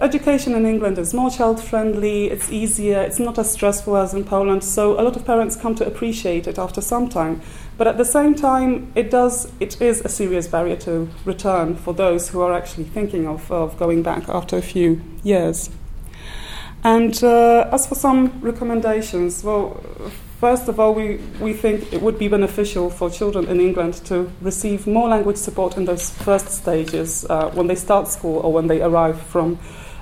Education 0.00 0.54
in 0.54 0.64
England 0.64 0.96
is 0.98 1.12
more 1.12 1.30
child 1.30 1.62
friendly, 1.62 2.30
it's 2.30 2.50
easier, 2.50 3.02
it's 3.02 3.18
not 3.18 3.38
as 3.38 3.52
stressful 3.52 3.98
as 3.98 4.14
in 4.14 4.24
Poland, 4.24 4.64
so 4.64 4.98
a 4.98 5.02
lot 5.02 5.14
of 5.14 5.26
parents 5.26 5.56
come 5.56 5.74
to 5.74 5.86
appreciate 5.86 6.46
it 6.46 6.58
after 6.58 6.80
some 6.80 7.06
time. 7.06 7.42
But 7.76 7.86
at 7.86 7.98
the 7.98 8.04
same 8.06 8.34
time, 8.34 8.90
it, 8.94 9.10
does, 9.10 9.52
it 9.60 9.78
is 9.82 10.00
a 10.00 10.08
serious 10.08 10.46
barrier 10.46 10.76
to 10.76 11.10
return 11.26 11.76
for 11.76 11.92
those 11.92 12.30
who 12.30 12.40
are 12.40 12.54
actually 12.54 12.84
thinking 12.84 13.26
of, 13.26 13.52
of 13.52 13.78
going 13.78 14.02
back 14.02 14.26
after 14.28 14.56
a 14.56 14.62
few 14.62 15.02
years. 15.22 15.68
And 16.82 17.22
uh, 17.22 17.68
as 17.72 17.86
for 17.86 17.94
some 17.94 18.40
recommendations, 18.40 19.44
well, 19.44 19.82
first 20.40 20.68
of 20.68 20.80
all, 20.80 20.94
we, 20.94 21.16
we 21.38 21.52
think 21.52 21.92
it 21.92 22.00
would 22.00 22.18
be 22.18 22.28
beneficial 22.28 22.88
for 22.88 23.10
children 23.10 23.46
in 23.46 23.60
England 23.60 23.94
to 24.06 24.32
receive 24.40 24.86
more 24.86 25.08
language 25.08 25.36
support 25.36 25.76
in 25.76 25.84
those 25.84 26.10
first 26.10 26.48
stages 26.48 27.26
uh, 27.28 27.50
when 27.50 27.66
they 27.66 27.74
start 27.74 28.08
school 28.08 28.38
or 28.38 28.52
when 28.52 28.66
they 28.66 28.80
arrive 28.80 29.20
from 29.20 29.58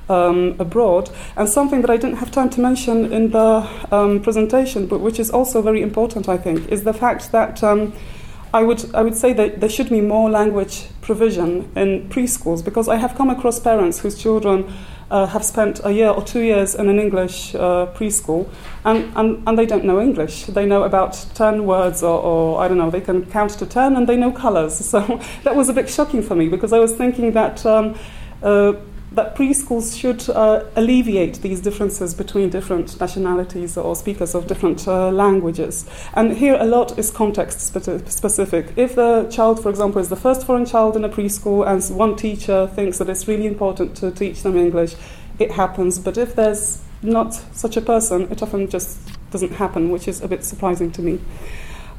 um, 0.09 0.55
abroad. 0.61 1.11
And 1.37 1.49
something 1.49 1.81
that 1.81 1.91
I 1.91 1.97
didn't 1.97 2.19
have 2.19 2.31
time 2.31 2.51
to 2.51 2.61
mention 2.61 3.13
in 3.13 3.31
the 3.31 3.69
um, 3.91 4.23
presentation, 4.23 4.87
but 4.87 5.01
which 5.01 5.19
is 5.19 5.31
also 5.31 5.61
very 5.63 5.83
important, 5.83 6.29
I 6.29 6.39
think, 6.39 6.69
is 6.69 6.85
the 6.85 6.95
fact 6.95 7.33
that 7.33 7.63
um, 7.65 7.93
I 8.55 8.63
would 8.63 8.95
I 8.95 9.03
would 9.03 9.17
say 9.17 9.35
that 9.35 9.61
there 9.61 9.69
should 9.69 9.91
be 9.91 10.01
more 10.01 10.31
language 10.31 10.87
provision 11.03 11.71
in 11.77 12.09
preschools 12.09 12.65
because 12.65 12.89
I 12.89 12.97
have 12.97 13.15
come 13.15 13.29
across 13.29 13.61
parents 13.61 13.99
whose 13.99 14.17
children. 14.17 14.73
Uh, 15.11 15.25
have 15.25 15.43
spent 15.43 15.81
a 15.85 15.91
year 15.91 16.11
or 16.11 16.23
two 16.23 16.41
years 16.41 16.75
in 16.75 16.87
an 16.89 16.99
English 16.99 17.55
uh, 17.55 17.87
preschool 17.95 18.47
and, 18.85 19.11
and, 19.17 19.43
and 19.47 19.59
they 19.59 19.65
don't 19.65 19.85
know 19.85 19.99
English. 19.99 20.45
They 20.45 20.67
know 20.67 20.83
about 20.83 21.27
10 21.35 21.65
words, 21.65 22.03
or, 22.03 22.21
or, 22.21 22.61
I 22.61 22.69
don't 22.69 22.77
know, 22.77 22.91
they 22.91 23.01
can 23.01 23.25
count 23.25 23.53
to 23.53 23.65
10 23.65 23.97
and 23.97 24.07
they 24.07 24.17
know 24.17 24.31
colors. 24.31 24.79
So 24.89 25.01
that 25.45 25.57
was 25.57 25.71
a 25.71 25.73
bit 25.73 25.89
shocking 25.89 26.23
for 26.23 26.35
me 26.35 26.49
because 26.49 26.75
I 26.75 26.79
was 26.79 26.95
thinking 26.95 27.33
that 27.33 27.65
um, 27.65 27.95
uh, 28.43 28.75
that 29.19 29.35
preschools 29.35 29.99
should 29.99 30.31
uh, 30.31 30.63
alleviate 30.77 31.43
these 31.43 31.61
differences 31.61 32.15
between 32.15 32.51
different 32.51 33.01
nationalities 33.01 33.77
or 33.77 33.97
speakers 33.97 34.33
of 34.33 34.47
different 34.47 34.87
uh, 34.87 35.11
languages. 35.11 35.91
And 36.15 36.37
here 36.37 36.57
a 36.61 36.65
lot 36.65 36.97
is 36.97 37.11
context 37.11 37.61
specific. 37.61 38.67
If 38.77 38.95
the 38.95 39.29
child, 39.29 39.61
for 39.61 39.71
example, 39.71 40.01
is 40.01 40.09
the 40.09 40.15
first 40.15 40.47
foreign 40.47 40.67
child 40.67 40.95
in 40.95 41.05
a 41.05 41.09
preschool 41.09 41.67
and 41.67 41.83
one 41.99 42.15
teacher 42.15 42.69
thinks 42.69 42.99
that 42.99 43.09
it's 43.09 43.27
really 43.27 43.47
important 43.47 43.97
to 43.97 44.13
teach 44.13 44.45
them 44.45 44.57
English, 44.57 44.95
it 45.41 45.51
happens. 45.51 45.99
But 45.99 46.17
if 46.17 46.37
there's 46.37 46.81
not 47.03 47.35
such 47.35 47.77
a 47.77 47.81
person, 47.81 48.31
it 48.31 48.41
often 48.41 48.71
just 48.71 49.01
doesn't 49.33 49.55
happen, 49.55 49.91
which 49.91 50.07
is 50.07 50.23
a 50.23 50.29
bit 50.29 50.45
surprising 50.45 50.93
to 50.93 51.03
me. 51.03 51.19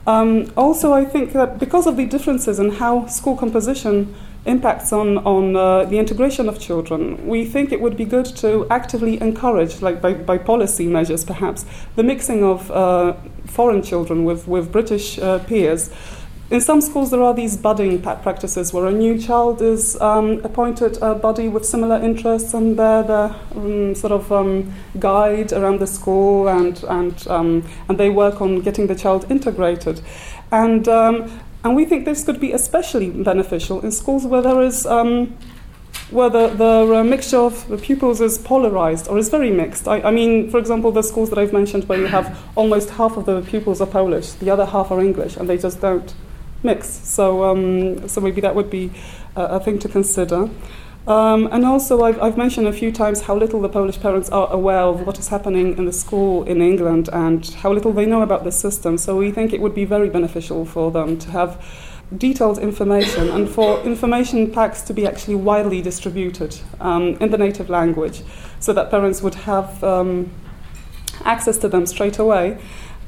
Um, 0.08 0.54
also, 0.56 0.94
I 0.94 1.04
think 1.04 1.34
that 1.34 1.60
because 1.60 1.86
of 1.86 1.98
the 1.98 2.06
differences 2.06 2.60
in 2.60 2.72
how 2.72 3.08
school 3.08 3.36
composition 3.36 4.16
impacts 4.50 4.92
on, 4.92 5.20
on 5.20 5.56
uh, 5.56 5.86
the 5.86 5.98
integration 5.98 6.50
of 6.50 6.60
children, 6.60 7.26
we 7.28 7.46
think 7.46 7.72
it 7.72 7.80
would 7.80 7.96
be 7.96 8.06
good 8.06 8.26
to 8.26 8.68
actively 8.70 9.22
encourage, 9.22 9.82
like 9.82 10.02
by, 10.02 10.14
by 10.14 10.38
policy 10.38 10.88
measures 10.88 11.24
perhaps, 11.24 11.66
the 11.96 12.04
mixing 12.04 12.44
of 12.44 12.70
uh, 12.72 13.14
foreign 13.46 13.82
children 13.82 14.26
with, 14.26 14.48
with 14.48 14.72
British 14.72 15.20
uh, 15.20 15.40
peers. 15.40 15.90
In 16.52 16.62
some 16.62 16.82
schools, 16.82 17.12
there 17.12 17.22
are 17.22 17.34
these 17.34 17.56
budding 17.56 18.02
practices 18.02 18.74
where 18.74 18.88
a 18.88 18.92
new 18.92 19.20
child 19.20 19.62
is 19.62 19.96
um, 20.02 20.42
appointed 20.44 20.98
a 21.00 21.14
buddy 21.14 21.48
with 21.48 21.64
similar 21.64 21.98
interests, 22.04 22.56
and 22.56 22.78
they're 22.78 23.04
the 23.04 23.36
um, 23.56 23.94
sort 23.94 24.12
of 24.12 24.32
um, 24.32 24.74
guide 24.98 25.54
around 25.54 25.80
the 25.80 25.86
school, 25.86 26.50
and 26.50 26.84
and 26.86 27.28
um, 27.28 27.64
and 27.88 28.00
they 28.00 28.10
work 28.10 28.42
on 28.42 28.62
getting 28.62 28.88
the 28.88 28.96
child 28.96 29.30
integrated. 29.30 30.02
And 30.52 30.88
um, 30.88 31.40
and 31.64 31.76
we 31.76 31.86
think 31.86 32.06
this 32.06 32.24
could 32.24 32.40
be 32.40 32.52
especially 32.52 33.10
beneficial 33.10 33.82
in 33.82 33.92
schools 33.92 34.26
where 34.26 34.42
there 34.42 34.62
is 34.62 34.86
um, 34.86 35.38
where 36.12 36.30
the, 36.30 36.48
the 36.48 36.96
uh, 36.96 37.04
mixture 37.04 37.38
of 37.38 37.68
the 37.68 37.78
pupils 37.78 38.20
is 38.20 38.38
polarized 38.38 39.08
or 39.08 39.18
is 39.18 39.30
very 39.30 39.52
mixed. 39.52 39.88
I, 39.88 40.02
I, 40.02 40.12
mean, 40.12 40.50
for 40.50 40.58
example, 40.58 40.92
the 40.92 41.04
schools 41.04 41.30
that 41.30 41.38
I've 41.38 41.54
mentioned 41.54 41.88
where 41.88 42.00
you 42.00 42.08
have 42.08 42.40
almost 42.56 42.92
half 42.92 43.16
of 43.16 43.26
the 43.26 43.42
pupils 43.42 43.80
are 43.80 43.88
Polish, 43.88 44.32
the 44.34 44.50
other 44.50 44.66
half 44.66 44.90
are 44.92 45.00
English, 45.00 45.38
and 45.38 45.48
they 45.48 45.58
just 45.58 45.82
don't 45.82 46.12
mix. 46.64 46.90
So, 46.90 47.44
um, 47.44 48.08
so 48.08 48.22
maybe 48.22 48.42
that 48.42 48.56
would 48.56 48.72
be 48.72 48.92
a, 49.36 49.44
a 49.44 49.60
thing 49.60 49.78
to 49.80 49.88
consider. 49.88 50.50
Um, 51.08 51.48
and 51.52 51.66
also, 51.66 52.04
I've, 52.04 52.22
I've, 52.22 52.38
mentioned 52.38 52.68
a 52.68 52.74
few 52.74 52.92
times 52.92 53.22
how 53.22 53.36
little 53.36 53.62
the 53.62 53.70
Polish 53.70 54.00
parents 54.00 54.30
are 54.30 54.52
aware 54.52 54.82
of 54.82 55.08
what 55.08 55.18
is 55.18 55.30
happening 55.30 55.78
in 55.78 55.86
the 55.86 55.94
school 55.94 56.44
in 56.44 56.62
England 56.62 57.10
and 57.12 57.46
how 57.48 57.74
little 57.74 57.92
they 57.92 58.06
know 58.06 58.22
about 58.22 58.44
the 58.44 58.52
system. 58.52 58.98
So, 58.98 59.16
we 59.16 59.32
think 59.32 59.52
it 59.52 59.62
would 59.62 59.74
be 59.74 59.86
very 59.86 60.10
beneficial 60.10 60.66
for 60.66 60.92
them 60.92 61.18
to 61.20 61.32
have 61.32 61.66
detailed 62.16 62.58
information 62.58 63.30
and 63.30 63.50
for 63.50 63.80
information 63.82 64.52
packs 64.52 64.82
to 64.82 64.94
be 64.94 65.06
actually 65.06 65.36
widely 65.36 65.82
distributed 65.82 66.60
um, 66.80 67.16
in 67.20 67.30
the 67.30 67.38
native 67.38 67.70
language 67.70 68.24
so 68.60 68.74
that 68.74 68.90
parents 68.90 69.22
would 69.22 69.36
have 69.36 69.84
um, 69.84 70.30
access 71.24 71.58
to 71.60 71.68
them 71.70 71.86
straight 71.86 72.18
away. 72.18 72.60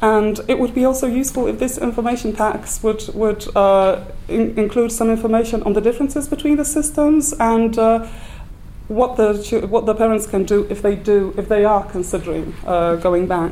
And 0.01 0.39
it 0.47 0.57
would 0.57 0.73
be 0.73 0.83
also 0.83 1.05
useful 1.05 1.45
if 1.47 1.59
this 1.59 1.77
information 1.77 2.33
packs 2.33 2.81
would, 2.81 3.07
would 3.13 3.55
uh, 3.55 4.03
in- 4.27 4.57
include 4.57 4.91
some 4.91 5.11
information 5.11 5.61
on 5.63 5.73
the 5.73 5.81
differences 5.81 6.27
between 6.27 6.57
the 6.57 6.65
systems 6.65 7.33
and 7.33 7.77
uh, 7.77 8.07
what, 8.87 9.15
the, 9.17 9.67
what 9.69 9.85
the 9.85 9.93
parents 9.93 10.25
can 10.25 10.43
do 10.43 10.65
if 10.69 10.81
they 10.81 10.95
do 10.95 11.33
if 11.37 11.47
they 11.47 11.63
are 11.63 11.85
considering 11.85 12.53
uh, 12.65 12.95
going 12.95 13.27
back. 13.27 13.51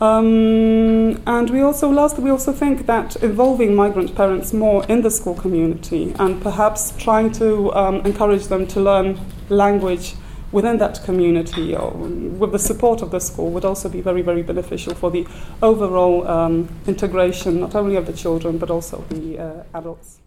Um, 0.00 1.20
and 1.26 1.50
we 1.50 1.60
also, 1.60 1.90
last, 1.90 2.18
we 2.18 2.30
also 2.30 2.52
think 2.52 2.86
that 2.86 3.16
involving 3.16 3.74
migrant 3.74 4.14
parents 4.14 4.52
more 4.52 4.84
in 4.86 5.02
the 5.02 5.10
school 5.10 5.34
community 5.34 6.14
and 6.20 6.40
perhaps 6.40 6.92
trying 6.98 7.32
to 7.32 7.72
um, 7.74 7.96
encourage 8.06 8.46
them 8.46 8.66
to 8.68 8.80
learn 8.80 9.18
language 9.48 10.14
within 10.52 10.78
that 10.78 11.02
community 11.04 11.74
or 11.74 11.90
with 11.90 12.52
the 12.52 12.58
support 12.58 13.02
of 13.02 13.10
the 13.10 13.20
school 13.20 13.50
would 13.50 13.64
also 13.64 13.88
be 13.88 14.00
very, 14.00 14.22
very 14.22 14.42
beneficial 14.42 14.94
for 14.94 15.10
the 15.10 15.26
overall 15.62 16.26
um, 16.26 16.68
integration, 16.86 17.60
not 17.60 17.74
only 17.74 17.96
of 17.96 18.06
the 18.06 18.12
children 18.12 18.58
but 18.58 18.70
also 18.70 19.04
the 19.10 19.38
uh, 19.38 19.62
adults. 19.74 20.18